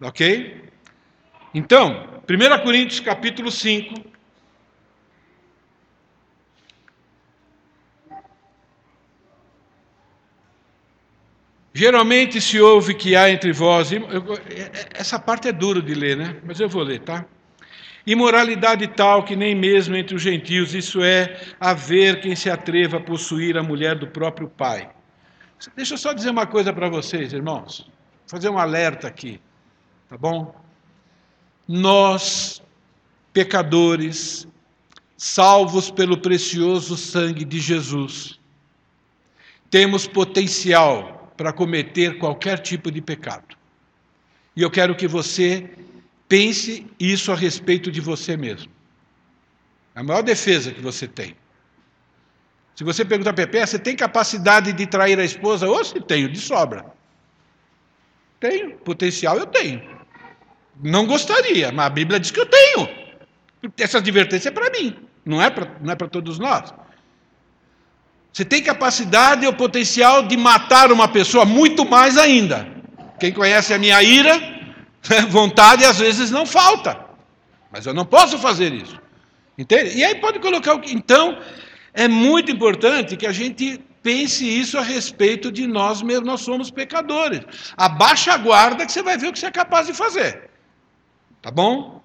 [0.05, 0.63] OK?
[1.53, 4.13] Então, 1 Coríntios capítulo 5,
[11.77, 13.89] Geralmente se ouve que há entre vós.
[14.93, 16.37] Essa parte é duro de ler, né?
[16.41, 17.25] Mas eu vou ler, tá?
[18.07, 23.01] Imoralidade tal que nem mesmo entre os gentios, isso é, haver quem se atreva a
[23.01, 24.89] possuir a mulher do próprio pai.
[25.75, 27.91] Deixa eu só dizer uma coisa para vocês, irmãos.
[28.25, 29.41] Fazer um alerta aqui,
[30.09, 30.55] tá bom?
[31.67, 32.61] Nós,
[33.33, 34.47] pecadores,
[35.17, 38.39] salvos pelo precioso sangue de Jesus,
[39.69, 43.57] temos potencial para cometer qualquer tipo de pecado.
[44.55, 45.69] E eu quero que você
[46.29, 48.71] pense isso a respeito de você mesmo.
[49.93, 51.35] É a maior defesa que você tem.
[52.75, 55.67] Se você perguntar para Pepe, você tem capacidade de trair a esposa?
[55.67, 56.85] Ou se tenho, de sobra.
[58.47, 59.81] Tenho, potencial eu tenho.
[60.83, 62.89] Não gostaria, mas a Bíblia diz que eu tenho.
[63.77, 66.71] Essa advertência é para mim, não é para é todos nós.
[68.31, 72.67] Você tem capacidade ou potencial de matar uma pessoa, muito mais ainda.
[73.19, 74.39] Quem conhece a minha ira,
[75.29, 76.99] vontade às vezes não falta.
[77.71, 78.99] Mas eu não posso fazer isso.
[79.57, 79.97] Entende?
[79.97, 80.93] E aí pode colocar o que.
[80.93, 81.39] Então,
[81.93, 86.69] é muito importante que a gente pense isso a respeito de nós mesmos, nós somos
[86.69, 87.41] pecadores.
[87.75, 90.47] Abaixa a guarda que você vai ver o que você é capaz de fazer.
[91.41, 92.04] Tá bom?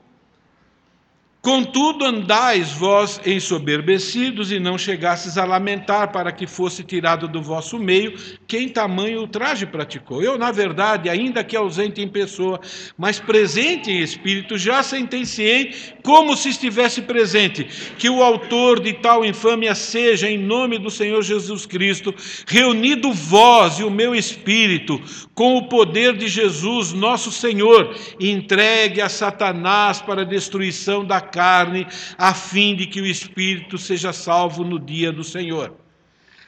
[1.43, 7.79] Contudo, andais vós ensoberbecidos e não chegastes a lamentar para que fosse tirado do vosso
[7.79, 8.15] meio
[8.47, 10.23] quem tamanho ultraje praticou.
[10.23, 12.61] Eu, na verdade, ainda que ausente em pessoa,
[12.99, 17.65] mas presente em espírito, já sentenciei, como se estivesse presente,
[17.97, 22.15] que o autor de tal infâmia seja, em nome do Senhor Jesus Cristo,
[22.47, 25.01] reunido vós e o meu espírito,
[25.35, 31.87] com o poder de Jesus, nosso Senhor, entregue a Satanás para a destruição da carne,
[32.19, 35.77] a fim de que o espírito seja salvo no dia do Senhor.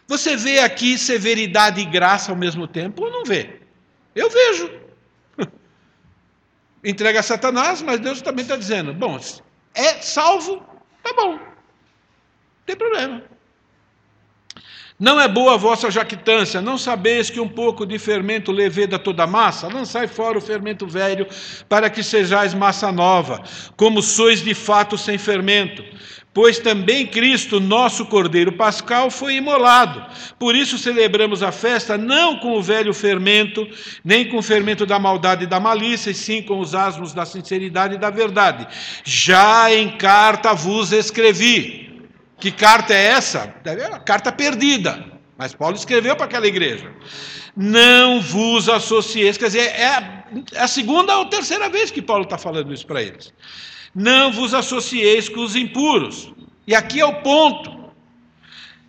[0.09, 3.61] Você vê aqui severidade e graça ao mesmo tempo ou não vê?
[4.15, 4.71] Eu vejo.
[6.85, 9.19] Entrega a Satanás, mas Deus também está dizendo: bom,
[9.75, 10.59] é salvo,
[11.03, 11.53] tá bom, não
[12.67, 13.32] tem problema.
[15.03, 19.25] Não é boa a vossa jactância, não sabeis que um pouco de fermento leveda toda
[19.25, 19.67] a massa?
[19.67, 21.27] Lançai fora o fermento velho,
[21.69, 23.43] para que sejais massa nova,
[23.77, 25.83] como sois de fato sem fermento.
[26.33, 30.07] Pois também Cristo, nosso Cordeiro Pascal, foi imolado.
[30.39, 33.67] Por isso celebramos a festa não com o velho fermento,
[34.05, 37.27] nem com o fermento da maldade e da malícia, e sim com os asmos da
[37.27, 38.69] sinceridade e da verdade.
[39.03, 41.82] Já em carta vos escrevi
[42.43, 43.55] que carta é essa?
[43.65, 45.05] É uma carta perdida.
[45.39, 46.91] Mas Paulo escreveu para aquela igreja.
[47.57, 49.39] Não vos associeis.
[49.39, 50.25] Quer dizer, é
[50.57, 53.33] a segunda ou terceira vez que Paulo está falando isso para eles.
[53.95, 56.33] Não vos associeis com os impuros.
[56.67, 57.82] E aqui é o ponto.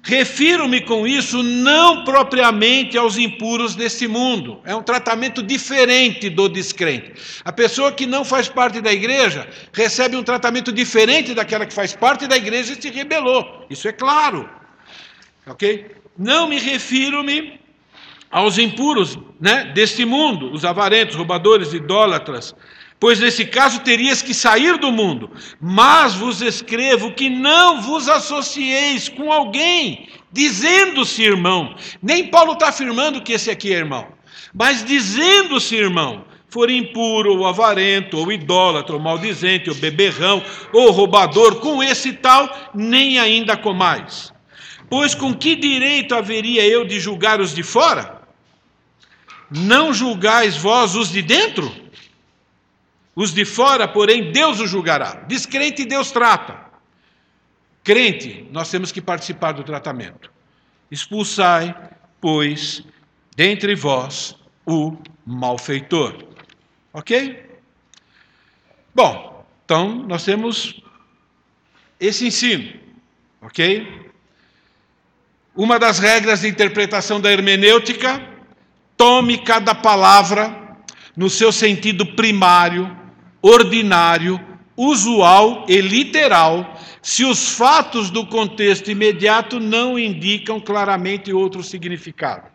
[0.06, 4.60] Refiro-me com isso não propriamente aos impuros deste mundo.
[4.66, 7.14] É um tratamento diferente do descrente.
[7.46, 11.96] A pessoa que não faz parte da igreja recebe um tratamento diferente daquela que faz
[11.96, 13.66] parte da igreja e se rebelou.
[13.70, 14.50] Isso é claro.
[15.48, 15.96] Ok?
[16.18, 17.58] Não me refiro-me
[18.30, 22.54] aos impuros né, deste mundo, os avarentos, roubadores, idólatras,
[23.04, 25.30] pois nesse caso terias que sair do mundo.
[25.60, 31.76] Mas vos escrevo que não vos associeis com alguém, dizendo-se irmão.
[32.02, 34.08] Nem Paulo está afirmando que esse aqui é irmão,
[34.54, 36.24] mas dizendo-se irmão.
[36.48, 42.72] For impuro, ou avarento, ou idólatra, ou maldizente, ou beberrão, ou roubador, com esse tal,
[42.74, 44.32] nem ainda comais.
[44.90, 48.22] Pois com que direito haveria eu de julgar os de fora?
[49.52, 51.83] Não julgais vós os de dentro?
[53.16, 55.24] Os de fora, porém, Deus os julgará.
[55.28, 56.60] Descrente, Deus trata.
[57.84, 60.32] Crente, nós temos que participar do tratamento.
[60.90, 61.76] Expulsai,
[62.20, 62.84] pois,
[63.36, 66.24] dentre vós o malfeitor.
[66.92, 67.52] Ok?
[68.96, 70.82] Bom, então nós temos
[72.00, 72.80] esse ensino.
[73.42, 74.12] Ok?
[75.56, 78.28] Uma das regras de interpretação da hermenêutica:
[78.98, 80.78] tome cada palavra
[81.16, 83.03] no seu sentido primário
[83.44, 84.40] ordinário,
[84.78, 92.48] usual e literal, se os fatos do contexto imediato não indicam claramente outro significado.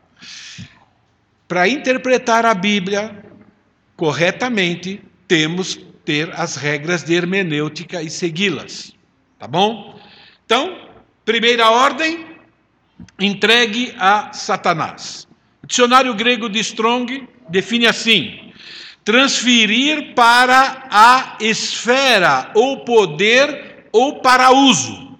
[1.46, 3.24] Para interpretar a Bíblia
[3.94, 8.94] corretamente, temos ter as regras de hermenêutica e segui-las.
[9.38, 10.00] Tá bom?
[10.46, 10.88] Então,
[11.24, 12.26] primeira ordem,
[13.18, 15.28] entregue a Satanás.
[15.62, 18.47] O dicionário grego de Strong define assim:
[19.08, 25.16] transferir para a esfera ou poder ou para uso.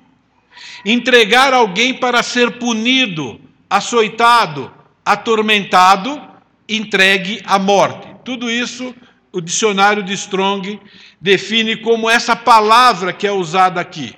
[0.85, 4.71] Entregar alguém para ser punido, açoitado,
[5.03, 6.21] atormentado
[6.69, 8.15] entregue à morte.
[8.27, 8.95] Tudo isso
[9.33, 10.79] o dicionário de Strong
[11.19, 14.15] define como essa palavra que é usada aqui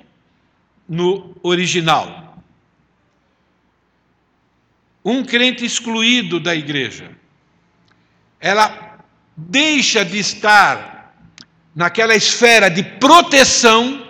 [0.85, 2.43] no original.
[5.03, 7.11] Um crente excluído da igreja,
[8.37, 8.90] ela
[9.49, 11.13] deixa de estar
[11.75, 14.07] naquela esfera de proteção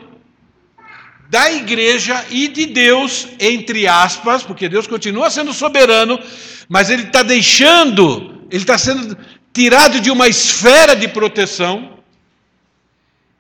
[1.29, 6.19] da igreja e de Deus, entre aspas, porque Deus continua sendo soberano,
[6.67, 9.17] mas ele está deixando, ele está sendo
[9.53, 11.99] tirado de uma esfera de proteção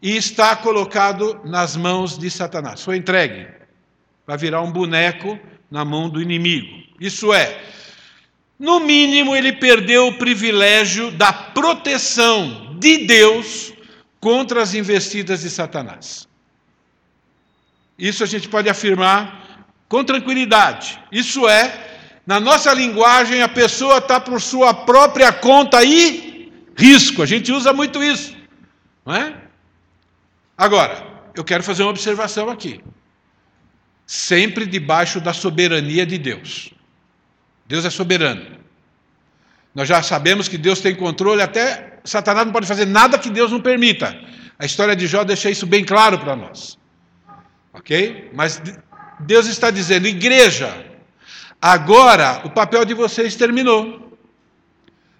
[0.01, 2.81] e está colocado nas mãos de Satanás.
[2.81, 3.47] Foi entregue
[4.25, 5.37] para virar um boneco
[5.69, 6.81] na mão do inimigo.
[6.99, 7.61] Isso é,
[8.61, 13.73] no mínimo, ele perdeu o privilégio da proteção de Deus
[14.19, 16.27] contra as investidas de Satanás.
[17.97, 20.99] Isso a gente pode afirmar com tranquilidade.
[21.11, 27.23] Isso é, na nossa linguagem, a pessoa está por sua própria conta e risco.
[27.23, 28.37] A gente usa muito isso.
[29.03, 29.41] Não é?
[30.55, 32.79] Agora, eu quero fazer uma observação aqui.
[34.05, 36.71] Sempre debaixo da soberania de Deus.
[37.71, 38.45] Deus é soberano.
[39.73, 43.49] Nós já sabemos que Deus tem controle, até Satanás não pode fazer nada que Deus
[43.49, 44.07] não permita.
[44.59, 46.77] A história de Jó deixa isso bem claro para nós.
[47.71, 48.29] Ok?
[48.33, 48.61] Mas
[49.21, 50.69] Deus está dizendo, igreja,
[51.61, 54.17] agora o papel de vocês terminou.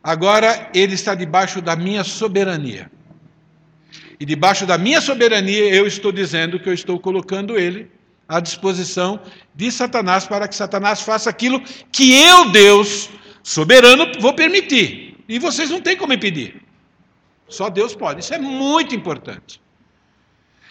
[0.03, 2.91] Agora ele está debaixo da minha soberania.
[4.19, 7.89] E debaixo da minha soberania eu estou dizendo que eu estou colocando ele
[8.31, 9.19] à disposição
[9.53, 13.09] de Satanás para que Satanás faça aquilo que eu, Deus,
[13.43, 15.17] soberano, vou permitir.
[15.27, 16.61] E vocês não têm como impedir.
[17.49, 18.21] Só Deus pode.
[18.21, 19.61] Isso é muito importante.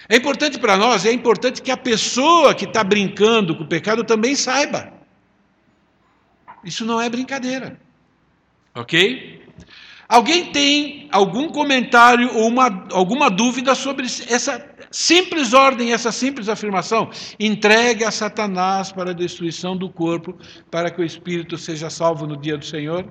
[0.09, 4.03] É importante para nós, é importante que a pessoa que está brincando com o pecado
[4.05, 4.90] também saiba.
[6.64, 7.79] Isso não é brincadeira.
[8.75, 9.50] Ok?
[10.11, 17.09] Alguém tem algum comentário ou uma, alguma dúvida sobre essa simples ordem, essa simples afirmação?
[17.38, 20.37] Entregue a Satanás para a destruição do corpo,
[20.68, 23.07] para que o espírito seja salvo no dia do Senhor?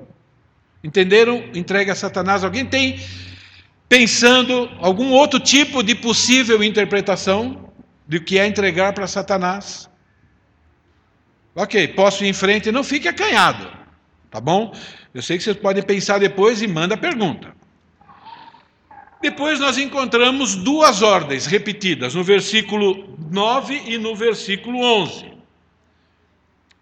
[0.83, 1.41] Entenderam?
[1.55, 2.43] Entregue a Satanás.
[2.43, 2.99] Alguém tem
[3.87, 7.71] pensando algum outro tipo de possível interpretação
[8.05, 9.89] do que é entregar para Satanás.
[11.55, 13.71] Ok, posso ir em frente, não fique acanhado,
[14.29, 14.73] tá bom?
[15.13, 17.55] Eu sei que vocês podem pensar depois e manda a pergunta.
[19.21, 25.33] Depois nós encontramos duas ordens repetidas no versículo 9 e no versículo 11.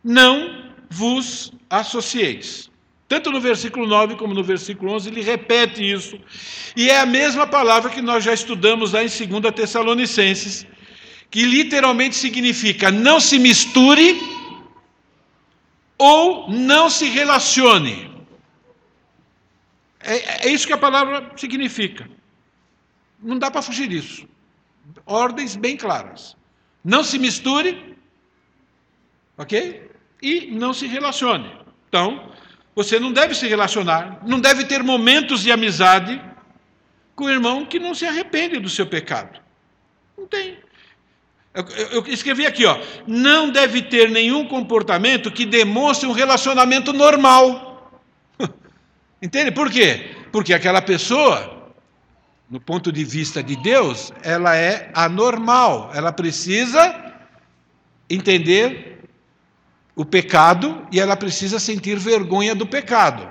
[0.04, 2.70] Não vos associeis.
[3.08, 6.20] Tanto no versículo 9 como no versículo 11, ele repete isso.
[6.76, 10.68] E é a mesma palavra que nós já estudamos lá em 2 Tessalonicenses,
[11.32, 14.20] que literalmente significa não se misture
[15.98, 18.17] ou não se relacione.
[20.08, 22.10] É, é isso que a palavra significa.
[23.22, 24.26] Não dá para fugir disso.
[25.06, 26.38] Ordens bem claras.
[26.82, 27.98] Não se misture,
[29.38, 29.92] ok?
[30.22, 31.52] E não se relacione.
[31.90, 32.32] Então,
[32.74, 36.22] você não deve se relacionar, não deve ter momentos de amizade
[37.14, 39.42] com o irmão que não se arrepende do seu pecado.
[40.18, 40.58] Não tem.
[41.54, 47.67] Eu, eu, escrevi aqui, ó, não deve ter nenhum comportamento que demonstre um relacionamento normal.
[49.22, 49.52] Entende?
[49.52, 50.16] Por quê?
[50.32, 51.72] Porque aquela pessoa,
[52.50, 55.92] no ponto de vista de Deus, ela é anormal.
[55.94, 57.16] Ela precisa
[58.10, 59.00] entender
[59.96, 63.28] o pecado e ela precisa sentir vergonha do pecado.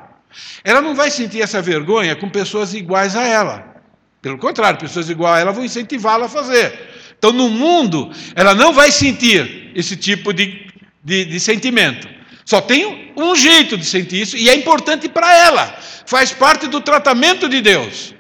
[0.65, 3.77] Ela não vai sentir essa vergonha com pessoas iguais a ela.
[4.21, 6.77] Pelo contrário, pessoas iguais a ela vão incentivá-la a fazer.
[7.17, 10.67] Então, no mundo, ela não vai sentir esse tipo de,
[11.03, 12.16] de, de sentimento.
[12.47, 15.79] Só tem um jeito de sentir isso e é importante para ela.
[16.07, 18.17] Faz parte do tratamento de Deus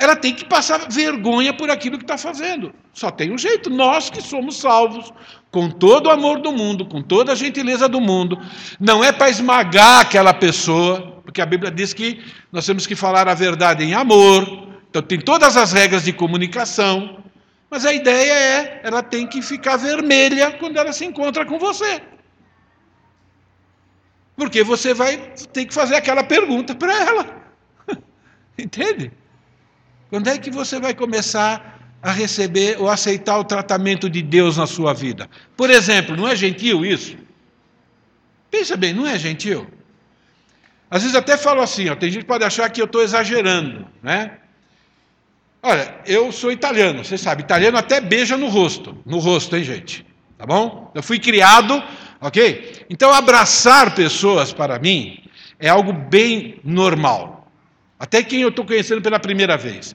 [0.00, 2.72] ela tem que passar vergonha por aquilo que está fazendo.
[2.94, 3.68] Só tem um jeito.
[3.68, 5.12] Nós que somos salvos,
[5.50, 8.40] com todo o amor do mundo, com toda a gentileza do mundo,
[8.80, 13.28] não é para esmagar aquela pessoa, porque a Bíblia diz que nós temos que falar
[13.28, 14.68] a verdade em amor.
[14.88, 17.18] Então tem todas as regras de comunicação,
[17.70, 22.00] mas a ideia é, ela tem que ficar vermelha quando ela se encontra com você.
[24.40, 25.18] Porque você vai
[25.52, 27.42] ter que fazer aquela pergunta para ela.
[28.58, 29.12] Entende?
[30.08, 34.66] Quando é que você vai começar a receber ou aceitar o tratamento de Deus na
[34.66, 35.28] sua vida?
[35.54, 37.18] Por exemplo, não é gentil isso?
[38.50, 39.66] Pensa bem, não é gentil?
[40.90, 43.86] Às vezes até falo assim, ó, tem gente que pode achar que eu estou exagerando,
[44.02, 44.38] né?
[45.62, 50.06] Olha, eu sou italiano, você sabe, italiano até beija no rosto, no rosto, hein, gente?
[50.38, 50.90] Tá bom?
[50.94, 51.84] Eu fui criado,
[52.20, 52.86] ok?
[52.90, 55.22] Então, abraçar pessoas para mim
[55.58, 57.50] é algo bem normal.
[57.98, 59.94] Até quem eu estou conhecendo pela primeira vez.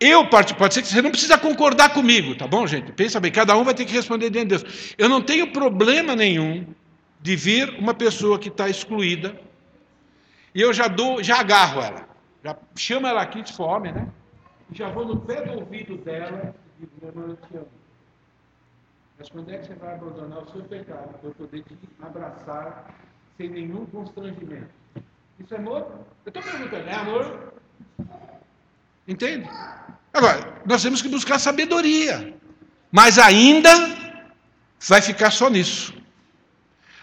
[0.00, 2.90] Eu, pode ser que você não precisa concordar comigo, tá bom, gente?
[2.90, 4.94] Pensa bem, cada um vai ter que responder diante de Deus.
[4.98, 6.66] Eu não tenho problema nenhum
[7.20, 9.40] de vir uma pessoa que está excluída
[10.52, 12.08] e eu já dou, já agarro ela,
[12.44, 14.08] já chamo ela aqui de fome, né?
[14.72, 17.81] Já vou no pé do ouvido dela e digo, irmã, eu te amo.
[19.22, 22.92] Mas quando é que você vai abandonar o seu pecado para poder te abraçar
[23.36, 24.66] sem nenhum constrangimento?
[25.38, 25.86] Isso é amor?
[26.26, 27.54] Eu estou perguntando, é amor?
[29.06, 29.48] Entende?
[30.12, 32.34] Agora, nós temos que buscar sabedoria.
[32.90, 33.70] Mas ainda
[34.88, 35.94] vai ficar só nisso.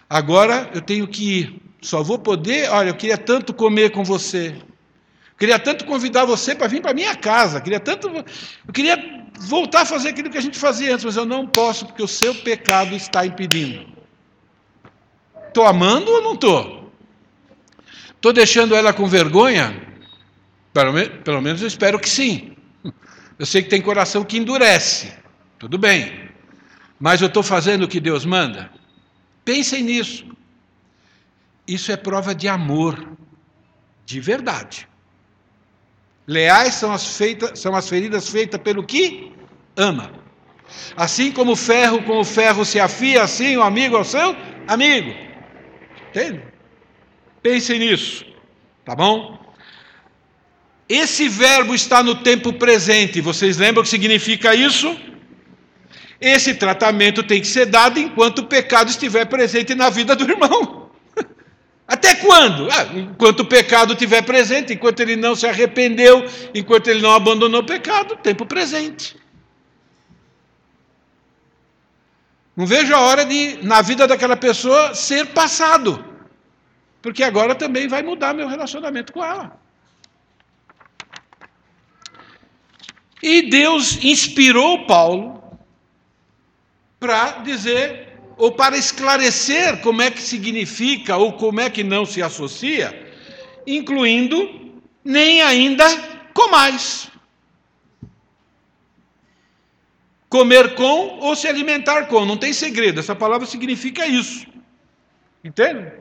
[0.10, 1.62] Agora eu tenho que ir.
[1.82, 2.70] Só vou poder.
[2.70, 4.62] Olha, eu queria tanto comer com você.
[5.38, 7.62] queria tanto convidar você para vir para minha casa.
[7.62, 8.10] queria tanto.
[8.10, 11.86] Eu queria voltar a fazer aquilo que a gente fazia antes, mas eu não posso
[11.86, 13.88] porque o seu pecado está impedindo.
[15.48, 16.92] Estou amando ou não estou?
[18.16, 19.88] Estou deixando ela com vergonha?
[20.74, 22.56] Pelo, pelo menos eu espero que sim.
[23.40, 25.14] Eu sei que tem coração que endurece.
[25.58, 26.30] Tudo bem.
[27.00, 28.70] Mas eu estou fazendo o que Deus manda?
[29.46, 30.26] Pensem nisso.
[31.66, 33.18] Isso é prova de amor,
[34.06, 34.88] de verdade.
[36.30, 37.20] Leais são as,
[37.56, 39.32] são as feridas feitas pelo que
[39.76, 40.12] ama.
[40.96, 44.36] Assim como o ferro com o ferro se afia, assim o amigo ao seu
[44.68, 45.12] amigo.
[46.10, 46.44] Entende?
[47.42, 48.24] Pensem nisso,
[48.86, 49.40] tá bom?
[50.88, 53.22] Esse verbo está no tempo presente.
[53.22, 54.96] Vocês lembram o que significa isso?
[56.22, 60.79] Esse tratamento tem que ser dado enquanto o pecado estiver presente na vida do irmão.
[61.90, 62.70] Até quando?
[62.72, 66.24] Ah, enquanto o pecado estiver presente, enquanto ele não se arrependeu,
[66.54, 69.18] enquanto ele não abandonou o pecado, tempo presente.
[72.56, 76.06] Não vejo a hora de, na vida daquela pessoa, ser passado.
[77.02, 79.60] Porque agora também vai mudar meu relacionamento com ela.
[83.24, 85.42] E Deus inspirou Paulo
[87.00, 88.09] para dizer,
[88.40, 93.14] ou para esclarecer como é que significa ou como é que não se associa,
[93.68, 95.86] incluindo nem ainda
[96.34, 97.12] comais.
[100.30, 104.48] Comer com ou se alimentar com, não tem segredo, essa palavra significa isso.
[105.44, 105.92] Entende?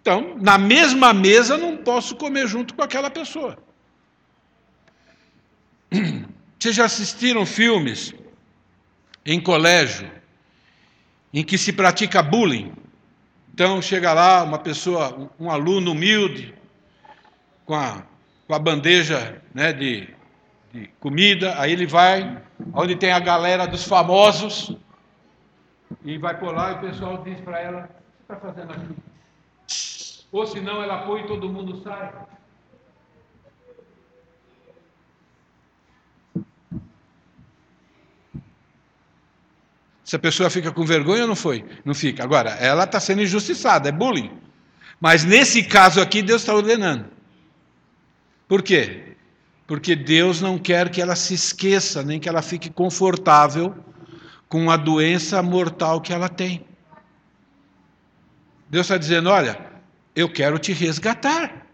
[0.00, 3.58] Então, na mesma mesa não posso comer junto com aquela pessoa.
[6.60, 8.14] Vocês já assistiram filmes
[9.24, 10.15] em colégio
[11.36, 12.72] em que se pratica bullying.
[13.52, 16.54] Então chega lá uma pessoa, um aluno humilde,
[17.66, 18.04] com a,
[18.46, 20.08] com a bandeja né, de,
[20.72, 24.74] de comida, aí ele vai, onde tem a galera dos famosos,
[26.02, 28.96] e vai por lá e o pessoal diz para ela, o que está fazendo aqui?
[30.32, 32.14] Ou senão ela põe e todo mundo sai.
[40.06, 41.64] Se a pessoa fica com vergonha não foi?
[41.84, 42.22] Não fica.
[42.22, 44.30] Agora, ela está sendo injustiçada, é bullying.
[45.00, 47.06] Mas nesse caso aqui, Deus está ordenando.
[48.46, 49.16] Por quê?
[49.66, 53.74] Porque Deus não quer que ela se esqueça, nem que ela fique confortável
[54.48, 56.64] com a doença mortal que ela tem.
[58.70, 59.58] Deus está dizendo: olha,
[60.14, 61.66] eu quero te resgatar.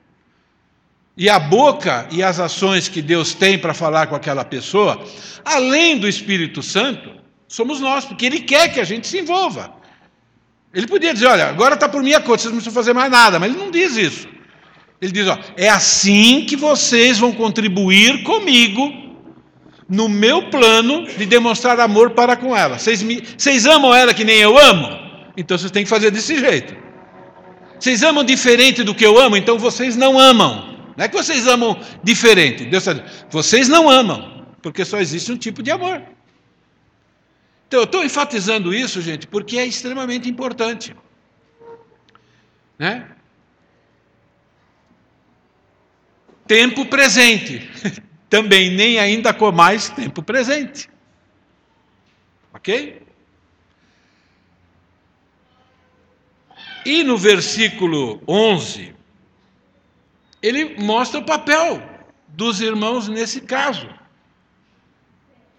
[1.15, 5.07] E a boca e as ações que Deus tem para falar com aquela pessoa,
[5.45, 7.22] além do Espírito Santo,
[7.53, 9.75] somos nós, porque Ele quer que a gente se envolva.
[10.75, 13.39] Ele podia dizer: olha, agora está por minha conta, vocês não precisam fazer mais nada,
[13.39, 14.27] mas Ele não diz isso.
[15.01, 18.91] Ele diz: ó, é assim que vocês vão contribuir comigo
[19.87, 22.79] no meu plano de demonstrar amor para com ela.
[22.79, 24.89] Vocês, me, vocês amam ela que nem eu amo?
[25.37, 26.75] Então vocês têm que fazer desse jeito.
[27.79, 29.37] Vocês amam diferente do que eu amo?
[29.37, 30.73] Então vocês não amam.
[30.97, 32.65] Não é que vocês amam diferente.
[32.65, 36.01] Deus está dizendo, vocês não amam, porque só existe um tipo de amor.
[37.73, 40.95] Então, eu estou enfatizando isso, gente, porque é extremamente importante.
[42.79, 43.11] Né?
[46.47, 47.67] Tempo presente.
[48.29, 50.91] Também nem ainda com mais tempo presente.
[52.53, 53.01] Ok?
[56.85, 58.95] E no versículo 11,
[60.43, 61.83] ele mostra o papel
[62.29, 63.89] dos irmãos nesse caso.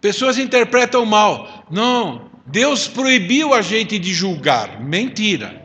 [0.04, 1.66] Pessoas interpretam mal.
[1.72, 4.82] Não, Deus proibiu a gente de julgar.
[4.82, 5.64] Mentira.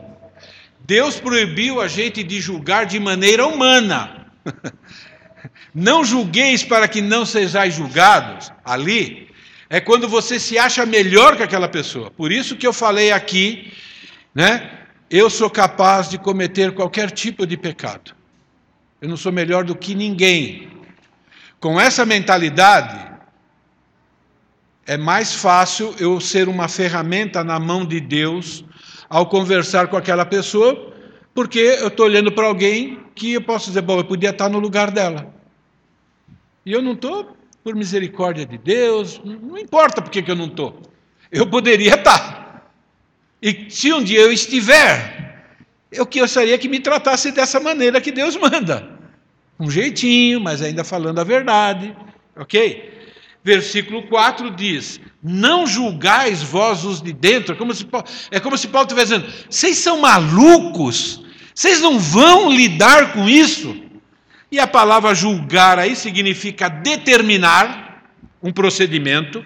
[0.79, 4.31] Deus proibiu a gente de julgar de maneira humana.
[5.75, 8.49] Não julgueis para que não sejais julgados.
[8.63, 9.29] Ali
[9.69, 12.09] é quando você se acha melhor que aquela pessoa.
[12.09, 13.71] Por isso que eu falei aqui,
[14.33, 14.71] né?
[15.09, 18.15] eu sou capaz de cometer qualquer tipo de pecado.
[19.01, 20.69] Eu não sou melhor do que ninguém.
[21.59, 23.09] Com essa mentalidade,
[24.89, 28.65] é mais fácil eu ser uma ferramenta na mão de Deus
[29.07, 30.91] ao conversar com aquela pessoa,
[31.31, 34.57] porque eu estou olhando para alguém que eu posso dizer, bom, eu podia estar no
[34.57, 35.31] lugar dela.
[36.65, 40.81] E eu não estou, por misericórdia de Deus, não importa porque que eu não estou.
[41.31, 42.73] Eu poderia estar.
[43.39, 45.53] E se um dia eu estiver,
[45.91, 48.89] eu gostaria que me tratasse dessa maneira que Deus manda.
[49.59, 51.95] Um jeitinho, mas ainda falando a verdade.
[52.35, 52.98] Ok?
[53.43, 57.53] Versículo 4 diz: Não julgais vós os de dentro.
[57.53, 57.87] É como se,
[58.31, 61.23] é como se Paulo estivesse dizendo: Vocês são malucos?
[61.55, 63.75] Vocês não vão lidar com isso?
[64.51, 68.03] E a palavra julgar aí significa determinar
[68.41, 69.45] um procedimento,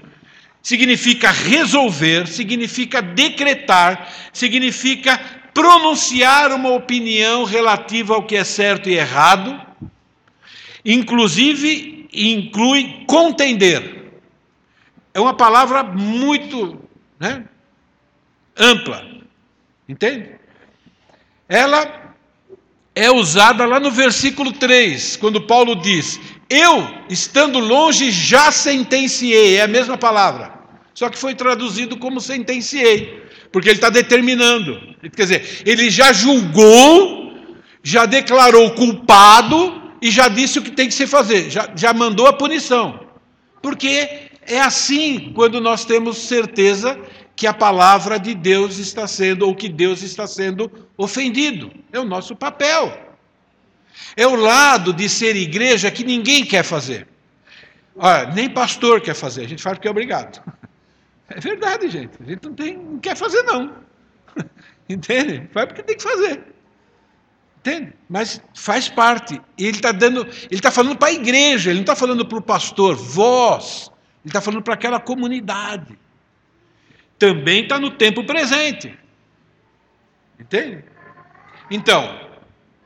[0.62, 5.20] significa resolver, significa decretar, significa
[5.54, 9.60] pronunciar uma opinião relativa ao que é certo e errado,
[10.84, 14.12] inclusive inclui contender.
[15.14, 16.80] É uma palavra muito
[17.20, 17.46] né,
[18.58, 19.06] ampla,
[19.88, 20.32] entende?
[21.48, 22.16] Ela
[22.96, 29.58] é usada lá no versículo 3, quando Paulo diz: Eu, estando longe, já sentenciei.
[29.58, 30.54] É a mesma palavra,
[30.94, 34.80] só que foi traduzido como sentenciei, porque ele está determinando.
[35.16, 37.36] Quer dizer, ele já julgou,
[37.84, 42.28] já declarou culpado e já disse o que tem que se fazer, já, já mandou
[42.28, 43.08] a punição.
[43.62, 47.00] Porque é assim quando nós temos certeza
[47.38, 51.72] que a palavra de Deus está sendo, ou que Deus está sendo ofendido.
[51.90, 53.16] É o nosso papel.
[54.18, 57.08] É o lado de ser igreja que ninguém quer fazer.
[57.96, 60.44] Olha, nem pastor quer fazer, a gente faz porque é obrigado.
[61.30, 62.12] É verdade, gente.
[62.20, 63.74] A gente não, tem, não quer fazer, não.
[64.90, 65.48] Entende?
[65.54, 66.53] Faz porque tem que fazer.
[67.66, 67.94] Entende?
[68.10, 69.42] Mas faz parte.
[69.58, 72.42] Ele está dando, ele está falando para a igreja, ele não está falando para o
[72.42, 73.90] pastor, vós.
[74.24, 75.98] Ele está falando para aquela comunidade
[77.24, 78.94] também está no tempo presente.
[80.38, 80.84] Entende?
[81.72, 82.20] Então,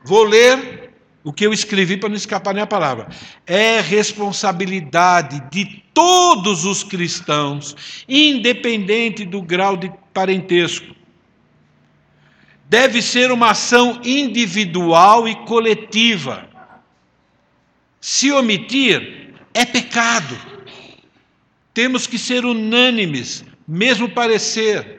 [0.04, 0.92] vou ler
[1.24, 3.08] o que eu escrevi para não escapar nem a palavra.
[3.44, 10.94] É responsabilidade de todos os cristãos, independente do grau de parentesco.
[12.68, 16.46] Deve ser uma ação individual e coletiva.
[18.00, 20.36] Se omitir, é pecado.
[21.72, 24.98] Temos que ser unânimes mesmo parecer.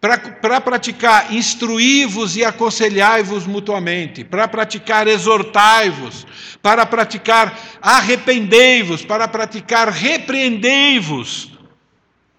[0.00, 4.24] Para praticar, instruí-vos e aconselhai-vos mutuamente.
[4.24, 6.26] Para praticar, exortai-vos.
[6.62, 9.04] Para praticar, arrependei-vos.
[9.04, 11.50] Para praticar, repreendei-vos.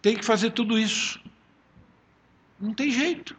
[0.01, 1.18] Tem que fazer tudo isso.
[2.60, 3.36] Não tem jeito.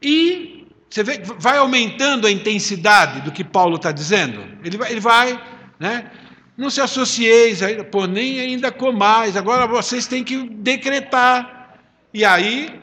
[0.00, 4.40] E você vê, vai aumentando a intensidade do que Paulo está dizendo.
[4.64, 6.10] Ele vai, ele vai né?
[6.56, 9.36] Não se associeis pô, nem ainda comais.
[9.36, 11.78] Agora vocês têm que decretar.
[12.12, 12.80] E aí,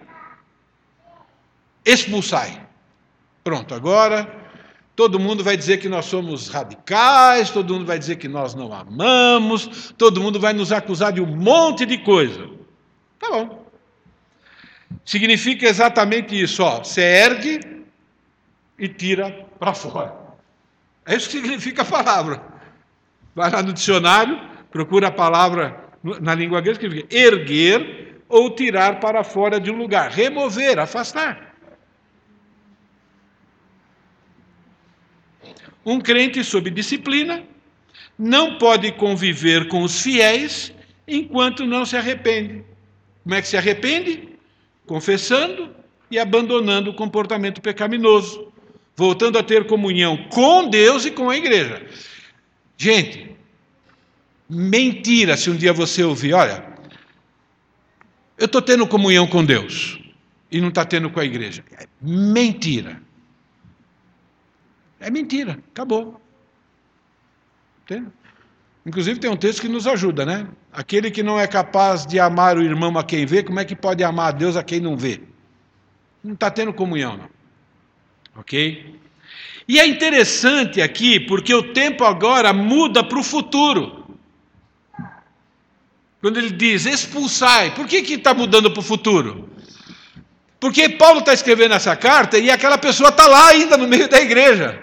[1.83, 2.65] expulsai.
[3.43, 4.43] Pronto, agora
[4.95, 8.71] todo mundo vai dizer que nós somos radicais, todo mundo vai dizer que nós não
[8.73, 12.49] amamos, todo mundo vai nos acusar de um monte de coisa.
[13.25, 13.65] Tá bom.
[15.03, 16.83] Significa exatamente isso, ó.
[16.83, 17.59] Você ergue
[18.77, 20.15] e tira para fora.
[21.05, 22.41] É isso que significa a palavra.
[23.33, 24.39] Vai lá no dicionário,
[24.71, 25.83] procura a palavra
[26.21, 31.55] na língua grega, significa erguer ou tirar para fora de um lugar, remover, afastar.
[35.85, 37.43] Um crente sob disciplina
[38.17, 40.73] não pode conviver com os fiéis
[41.07, 42.74] enquanto não se arrepende.
[43.25, 44.29] Como é que se arrepende?
[44.85, 45.75] Confessando
[46.11, 48.53] e abandonando o comportamento pecaminoso,
[48.95, 51.87] voltando a ter comunhão com Deus e com a igreja.
[52.77, 53.35] Gente,
[54.47, 56.63] mentira se um dia você ouvir, olha,
[58.37, 59.99] eu estou tendo comunhão com Deus
[60.51, 61.65] e não está tendo com a igreja.
[61.99, 63.01] Mentira.
[64.99, 66.21] É mentira, acabou.
[67.83, 68.11] Entende?
[68.85, 70.47] Inclusive tem um texto que nos ajuda, né?
[70.75, 73.75] Aquele que não é capaz de amar o irmão a quem vê, como é que
[73.75, 75.21] pode amar a Deus a quem não vê?
[76.21, 77.29] Não está tendo comunhão, não.
[78.35, 78.99] Ok?
[79.65, 84.05] E é interessante aqui, porque o tempo agora muda para o futuro.
[86.19, 89.49] Quando ele diz expulsai, por que está mudando para o futuro?
[90.59, 94.19] Porque Paulo está escrevendo essa carta e aquela pessoa está lá ainda no meio da
[94.19, 94.77] igreja.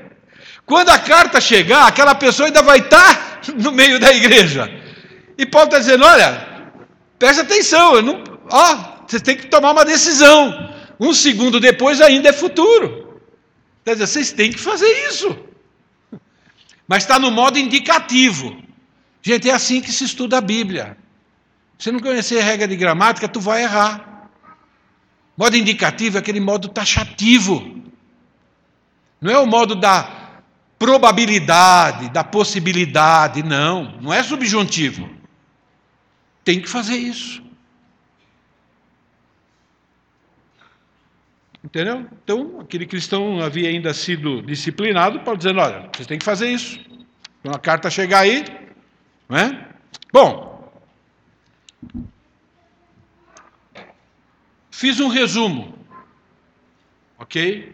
[0.64, 4.81] Quando a carta chegar, aquela pessoa ainda vai estar tá no meio da igreja.
[5.42, 6.30] E Paulo está dizendo: olha,
[7.18, 10.72] presta atenção, eu não, ó, Você tem que tomar uma decisão.
[11.00, 13.20] Um segundo depois ainda é futuro.
[13.84, 15.36] Quer dizer, vocês têm que fazer isso.
[16.86, 18.56] Mas está no modo indicativo.
[19.20, 20.96] Gente, é assim que se estuda a Bíblia.
[21.76, 24.28] Se não conhecer a regra de gramática, tu vai errar.
[25.36, 27.82] Modo indicativo é aquele modo taxativo.
[29.20, 30.08] Não é o modo da
[30.78, 33.98] probabilidade, da possibilidade, não.
[34.00, 35.21] Não é subjuntivo.
[36.44, 37.42] Tem que fazer isso.
[41.64, 42.08] Entendeu?
[42.24, 46.80] Então, aquele cristão havia ainda sido disciplinado, Paulo dizendo: olha, vocês têm que fazer isso.
[47.40, 48.44] Quando a carta chegar aí,
[49.28, 49.68] não é?
[50.12, 50.72] Bom,
[54.70, 55.78] fiz um resumo,
[57.18, 57.72] ok?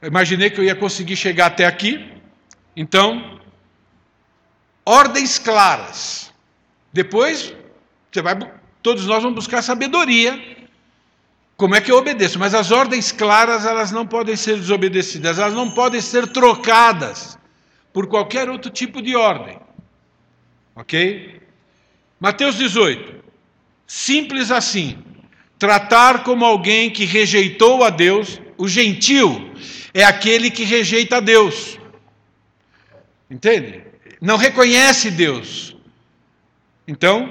[0.00, 2.10] Eu imaginei que eu ia conseguir chegar até aqui,
[2.74, 3.38] então,
[4.84, 6.32] ordens claras.
[6.96, 7.54] Depois,
[8.10, 8.36] você vai,
[8.82, 10.56] todos nós vamos buscar sabedoria
[11.56, 12.38] como é que eu obedeço?
[12.38, 17.38] Mas as ordens claras, elas não podem ser desobedecidas, elas não podem ser trocadas
[17.92, 19.58] por qualquer outro tipo de ordem.
[20.74, 21.40] Ok?
[22.20, 23.24] Mateus 18.
[23.86, 24.98] Simples assim.
[25.58, 29.50] Tratar como alguém que rejeitou a Deus, o gentil
[29.94, 31.78] é aquele que rejeita a Deus.
[33.30, 33.82] Entende?
[34.20, 35.75] Não reconhece Deus.
[36.86, 37.30] Então,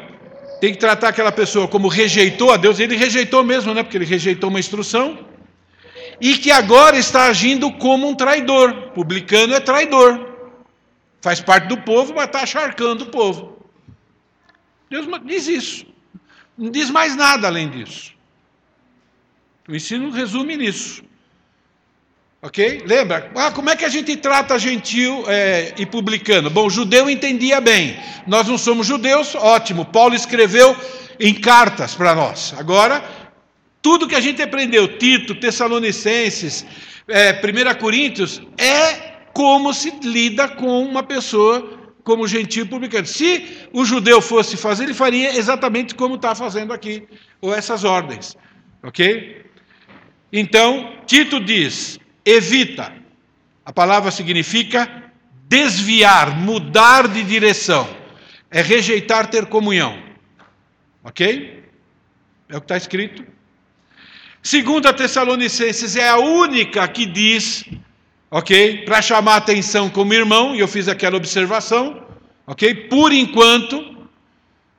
[0.60, 3.84] tem que tratar aquela pessoa como rejeitou a Deus, ele rejeitou mesmo, né?
[3.84, 5.26] Porque ele rejeitou uma instrução,
[6.20, 8.92] e que agora está agindo como um traidor.
[8.92, 10.34] Publicano é traidor.
[11.22, 13.66] Faz parte do povo, mas está acharcando o povo.
[14.90, 15.86] Deus diz isso.
[16.58, 18.14] Não diz mais nada além disso.
[19.68, 21.04] O ensino resume nisso.
[22.46, 22.84] Ok?
[22.86, 23.32] Lembra?
[23.34, 26.48] Ah, como é que a gente trata gentil é, e publicano?
[26.48, 27.98] Bom, judeu entendia bem.
[28.28, 29.84] Nós não somos judeus, ótimo.
[29.84, 30.78] Paulo escreveu
[31.20, 32.54] em cartas para nós.
[32.56, 33.04] Agora,
[33.82, 36.64] tudo que a gente aprendeu, Tito, Tessalonicenses,
[37.08, 41.68] é, 1 Coríntios, é como se lida com uma pessoa
[42.04, 43.08] como gentil e publicano.
[43.08, 47.08] Se o judeu fosse fazer, ele faria exatamente como está fazendo aqui,
[47.42, 48.38] ou essas ordens.
[48.84, 49.44] Ok?
[50.32, 52.92] Então, Tito diz: evita.
[53.64, 55.12] A palavra significa
[55.48, 57.88] desviar, mudar de direção.
[58.50, 59.98] É rejeitar ter comunhão.
[61.04, 61.64] Ok?
[62.50, 63.24] É o que está escrito.
[64.42, 67.66] Segunda Tessalonicenses é a única que diz,
[68.30, 68.86] ok?
[68.86, 72.06] Para chamar atenção como irmão, e eu fiz aquela observação,
[72.46, 72.76] ok?
[72.88, 74.08] Por enquanto,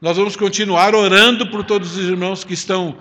[0.01, 2.97] nós vamos continuar orando por todos os irmãos que estão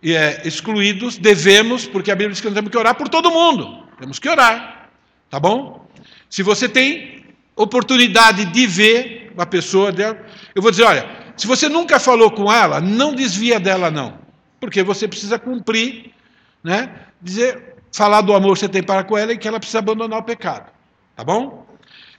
[0.00, 3.83] é, excluídos, devemos, porque a Bíblia diz que nós temos que orar por todo mundo.
[3.98, 4.90] Temos que orar,
[5.30, 5.86] tá bom?
[6.28, 7.24] Se você tem
[7.56, 10.18] oportunidade de ver uma pessoa dela,
[10.54, 14.18] eu vou dizer, olha, se você nunca falou com ela, não desvia dela não,
[14.60, 16.12] porque você precisa cumprir,
[16.62, 16.90] né?
[17.20, 20.20] Dizer, falar do amor que você tem para com ela e que ela precisa abandonar
[20.20, 20.70] o pecado,
[21.14, 21.66] tá bom?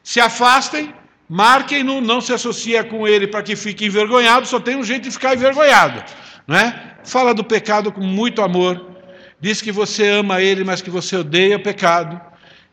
[0.04, 0.94] Se afastem,
[1.28, 5.12] marquem-no, não se associa com ele para que fique envergonhado, só tem um jeito de
[5.12, 6.04] ficar envergonhado,
[6.48, 6.96] não é?
[7.04, 8.95] Fala do pecado com muito amor,
[9.46, 12.20] diz que você ama ele, mas que você odeia o pecado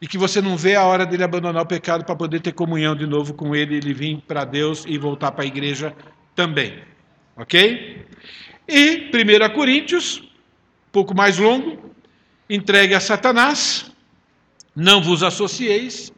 [0.00, 2.96] e que você não vê a hora dele abandonar o pecado para poder ter comunhão
[2.96, 5.94] de novo com ele, ele vir para Deus e voltar para a igreja
[6.34, 6.82] também.
[7.36, 8.06] Ok?
[8.66, 11.94] E 1 Coríntios, um pouco mais longo,
[12.48, 13.92] entregue a Satanás,
[14.74, 16.10] não vos associeis,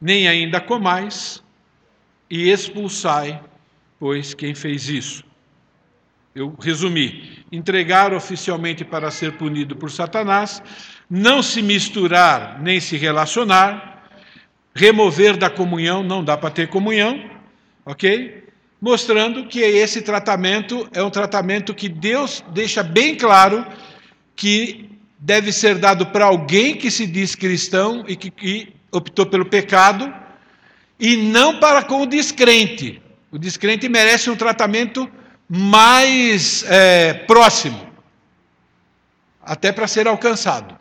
[0.00, 1.42] nem ainda comais,
[2.30, 3.42] e expulsai,
[3.98, 5.27] pois quem fez isso
[6.40, 10.62] eu resumi, entregar oficialmente para ser punido por Satanás,
[11.10, 14.08] não se misturar nem se relacionar,
[14.74, 17.28] remover da comunhão, não dá para ter comunhão,
[17.84, 18.44] ok?
[18.80, 23.66] Mostrando que esse tratamento é um tratamento que Deus deixa bem claro
[24.36, 30.12] que deve ser dado para alguém que se diz cristão e que, optou pelo pecado,
[30.98, 33.02] e não para com o descrente.
[33.30, 35.10] O descrente merece um tratamento
[35.48, 37.90] mais é, próximo,
[39.42, 40.76] até para ser alcançado.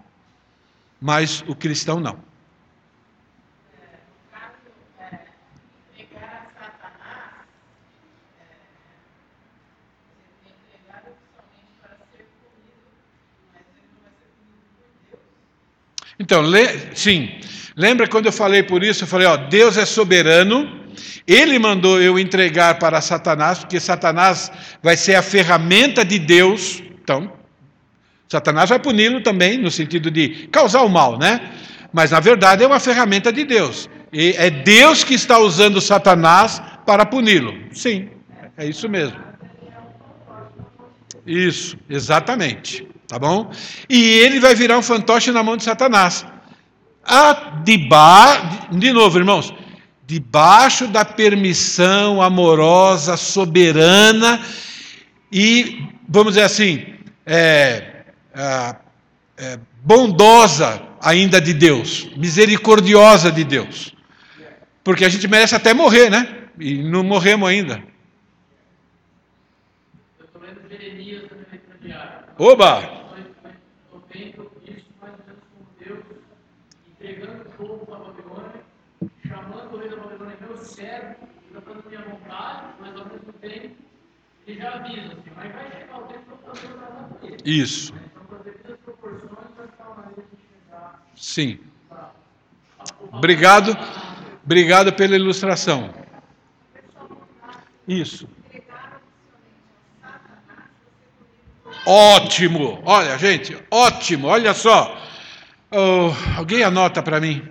[1.00, 2.28] Mas o cristão não.
[16.20, 17.40] Então, le, sim,
[17.76, 19.04] lembra quando eu falei por isso?
[19.04, 20.87] Eu falei, ó, Deus é soberano
[21.26, 26.82] ele mandou eu entregar para Satanás, porque Satanás vai ser a ferramenta de Deus.
[27.02, 27.32] Então,
[28.28, 31.52] Satanás vai puni-lo também, no sentido de causar o mal, né?
[31.94, 33.90] Mas na verdade é uma ferramenta de Deus.
[34.12, 37.54] E é Deus que está usando Satanás para puni-lo.
[37.72, 38.10] Sim,
[38.58, 39.18] é isso mesmo.
[41.26, 42.88] Isso, exatamente.
[43.08, 43.52] Tá bom?
[43.90, 46.26] E ele vai virar um fantoche na mão de Satanás.
[47.06, 48.68] A, de, ba...
[48.72, 49.54] de novo, irmãos,
[50.08, 54.42] debaixo da permissão amorosa, soberana
[55.30, 56.96] e, vamos dizer assim,
[57.26, 58.76] é, é,
[59.36, 63.94] é, bondosa ainda de Deus, misericordiosa de Deus.
[64.82, 66.46] Porque a gente merece até morrer, né?
[66.58, 67.84] E não morremos ainda.
[72.40, 72.98] Oba!
[84.48, 87.44] Ele já avisa, assim, mas vai chegar o tempo para fazer o casamento.
[87.46, 87.94] Isso.
[91.16, 91.60] Sim.
[93.12, 93.78] Obrigado.
[94.46, 95.94] Obrigado pela ilustração.
[97.86, 98.30] Isso.
[101.86, 102.82] Ótimo!
[102.86, 104.28] Olha, gente, ótimo!
[104.28, 104.98] Olha só.
[105.72, 107.46] Oh, alguém anota para mim.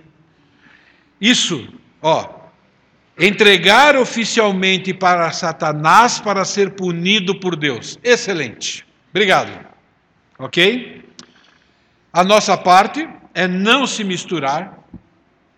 [1.21, 1.67] Isso,
[2.07, 2.37] ó.
[3.19, 7.99] Entregar oficialmente para Satanás para ser punido por Deus.
[8.03, 8.85] Excelente.
[9.09, 9.51] Obrigado.
[10.37, 11.03] Ok?
[12.13, 14.77] A nossa parte é não se misturar,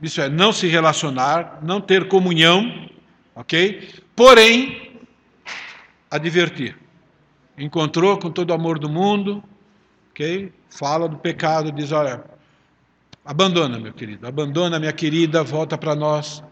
[0.01, 2.89] isso é, não se relacionar, não ter comunhão,
[3.35, 3.89] ok?
[4.15, 4.99] Porém,
[6.09, 6.77] advertir.
[7.57, 9.43] Encontrou com todo o amor do mundo,
[10.11, 10.51] ok?
[10.69, 12.23] Fala do pecado, diz: olha,
[13.25, 16.43] abandona, meu querido, abandona, minha querida, volta para nós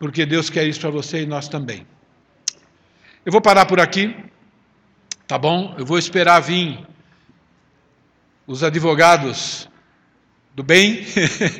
[0.00, 1.86] porque Deus quer isso para você e nós também.
[3.24, 4.16] Eu vou parar por aqui,
[5.28, 5.74] tá bom?
[5.78, 6.80] Eu vou esperar vir
[8.46, 9.68] os advogados
[10.54, 11.04] do bem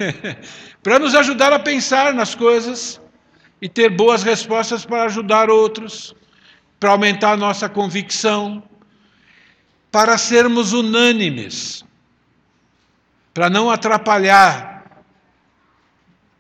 [0.82, 2.98] para nos ajudar a pensar nas coisas
[3.60, 6.14] e ter boas respostas para ajudar outros,
[6.80, 8.62] para aumentar nossa convicção,
[9.92, 11.84] para sermos unânimes,
[13.32, 14.70] para não atrapalhar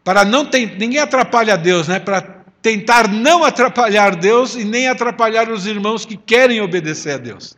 [0.04, 1.98] para não ter, ninguém atrapalha Deus, né?
[1.98, 2.20] Para
[2.62, 7.56] tentar não atrapalhar Deus e nem atrapalhar os irmãos que querem obedecer a Deus.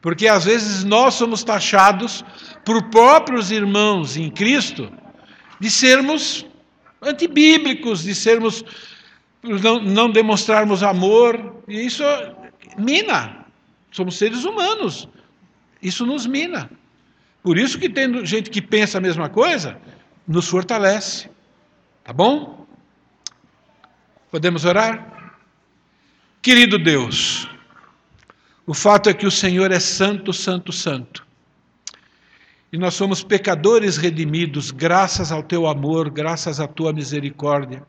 [0.00, 2.24] Porque às vezes nós somos taxados
[2.64, 4.92] por próprios irmãos em Cristo
[5.58, 6.46] de sermos
[7.02, 8.64] antibíblicos, de sermos
[9.42, 12.02] não, não demonstrarmos amor, e isso
[12.78, 13.44] mina.
[13.90, 15.08] Somos seres humanos.
[15.82, 16.70] Isso nos mina.
[17.44, 19.76] Por isso que tendo gente que pensa a mesma coisa,
[20.26, 21.28] nos fortalece.
[22.02, 22.66] Tá bom?
[24.30, 25.36] Podemos orar?
[26.40, 27.46] Querido Deus,
[28.66, 31.26] o fato é que o Senhor é santo, santo, santo.
[32.72, 37.82] E nós somos pecadores redimidos graças ao teu amor, graças à tua misericórdia.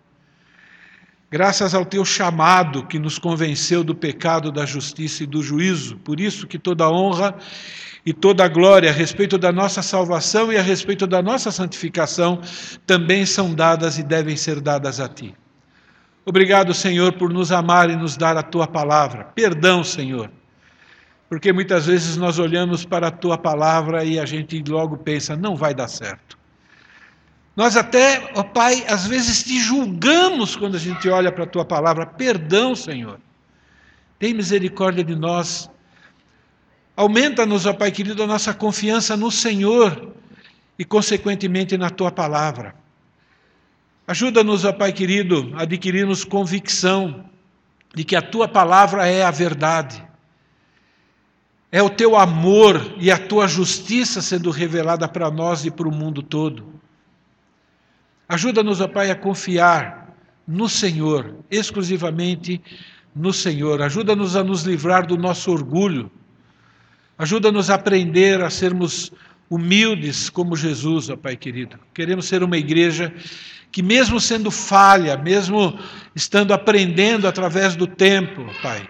[1.32, 5.96] Graças ao teu chamado que nos convenceu do pecado, da justiça e do juízo.
[6.00, 7.36] Por isso que toda honra
[8.06, 12.40] e toda a glória a respeito da nossa salvação e a respeito da nossa santificação
[12.86, 15.36] também são dadas e devem ser dadas a Ti.
[16.24, 19.24] Obrigado, Senhor, por nos amar e nos dar a Tua palavra.
[19.24, 20.30] Perdão, Senhor,
[21.28, 25.56] porque muitas vezes nós olhamos para a Tua palavra e a gente logo pensa, não
[25.56, 26.38] vai dar certo.
[27.56, 31.66] Nós até, ó Pai, às vezes te julgamos quando a gente olha para a Tua
[31.66, 32.06] palavra.
[32.06, 33.20] Perdão, Senhor.
[34.20, 35.70] Tem misericórdia de nós
[36.96, 40.14] Aumenta-nos, ó Pai querido, a nossa confiança no Senhor
[40.80, 42.74] e, consequentemente, na Tua palavra.
[44.08, 47.26] Ajuda-nos, ó Pai querido, a adquirirmos convicção
[47.94, 50.02] de que a Tua palavra é a verdade.
[51.70, 55.94] É o Teu amor e a Tua justiça sendo revelada para nós e para o
[55.94, 56.76] mundo todo.
[58.30, 60.16] Ajuda-nos, ó Pai, a confiar
[60.48, 62.62] no Senhor, exclusivamente
[63.14, 63.82] no Senhor.
[63.82, 66.10] Ajuda-nos a nos livrar do nosso orgulho
[67.18, 69.12] Ajuda-nos a aprender a sermos
[69.50, 71.80] humildes como Jesus, ó Pai querido.
[71.94, 73.14] Queremos ser uma igreja
[73.72, 75.80] que, mesmo sendo falha, mesmo
[76.16, 78.88] estando aprendendo através do tempo, Pai,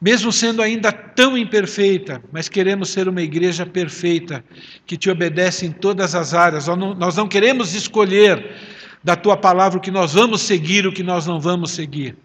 [0.00, 4.44] mesmo sendo ainda tão imperfeita, mas queremos ser uma igreja perfeita,
[4.84, 6.66] que te obedece em todas as áreas.
[6.66, 8.56] Nós não queremos escolher
[9.02, 12.16] da tua palavra o que nós vamos seguir, o que nós não vamos seguir.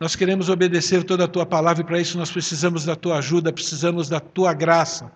[0.00, 3.52] Nós queremos obedecer toda a tua palavra e para isso nós precisamos da tua ajuda,
[3.52, 5.10] precisamos da tua graça,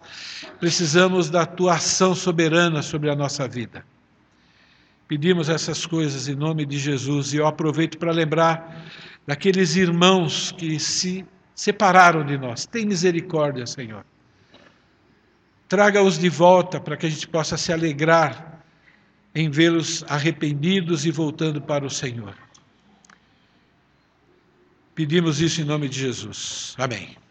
[0.59, 3.85] precisamos da tua ação soberana sobre a nossa vida.
[5.07, 8.87] Pedimos essas coisas em nome de Jesus e eu aproveito para lembrar
[9.25, 11.25] daqueles irmãos que se
[11.55, 12.67] separaram de nós.
[12.67, 14.05] Tem misericórdia, Senhor.
[15.69, 18.65] Traga-os de volta para que a gente possa se alegrar
[19.35, 22.35] em vê-los arrependidos e voltando para o Senhor.
[24.95, 26.75] Pedimos isso em nome de Jesus.
[26.77, 27.22] Amém.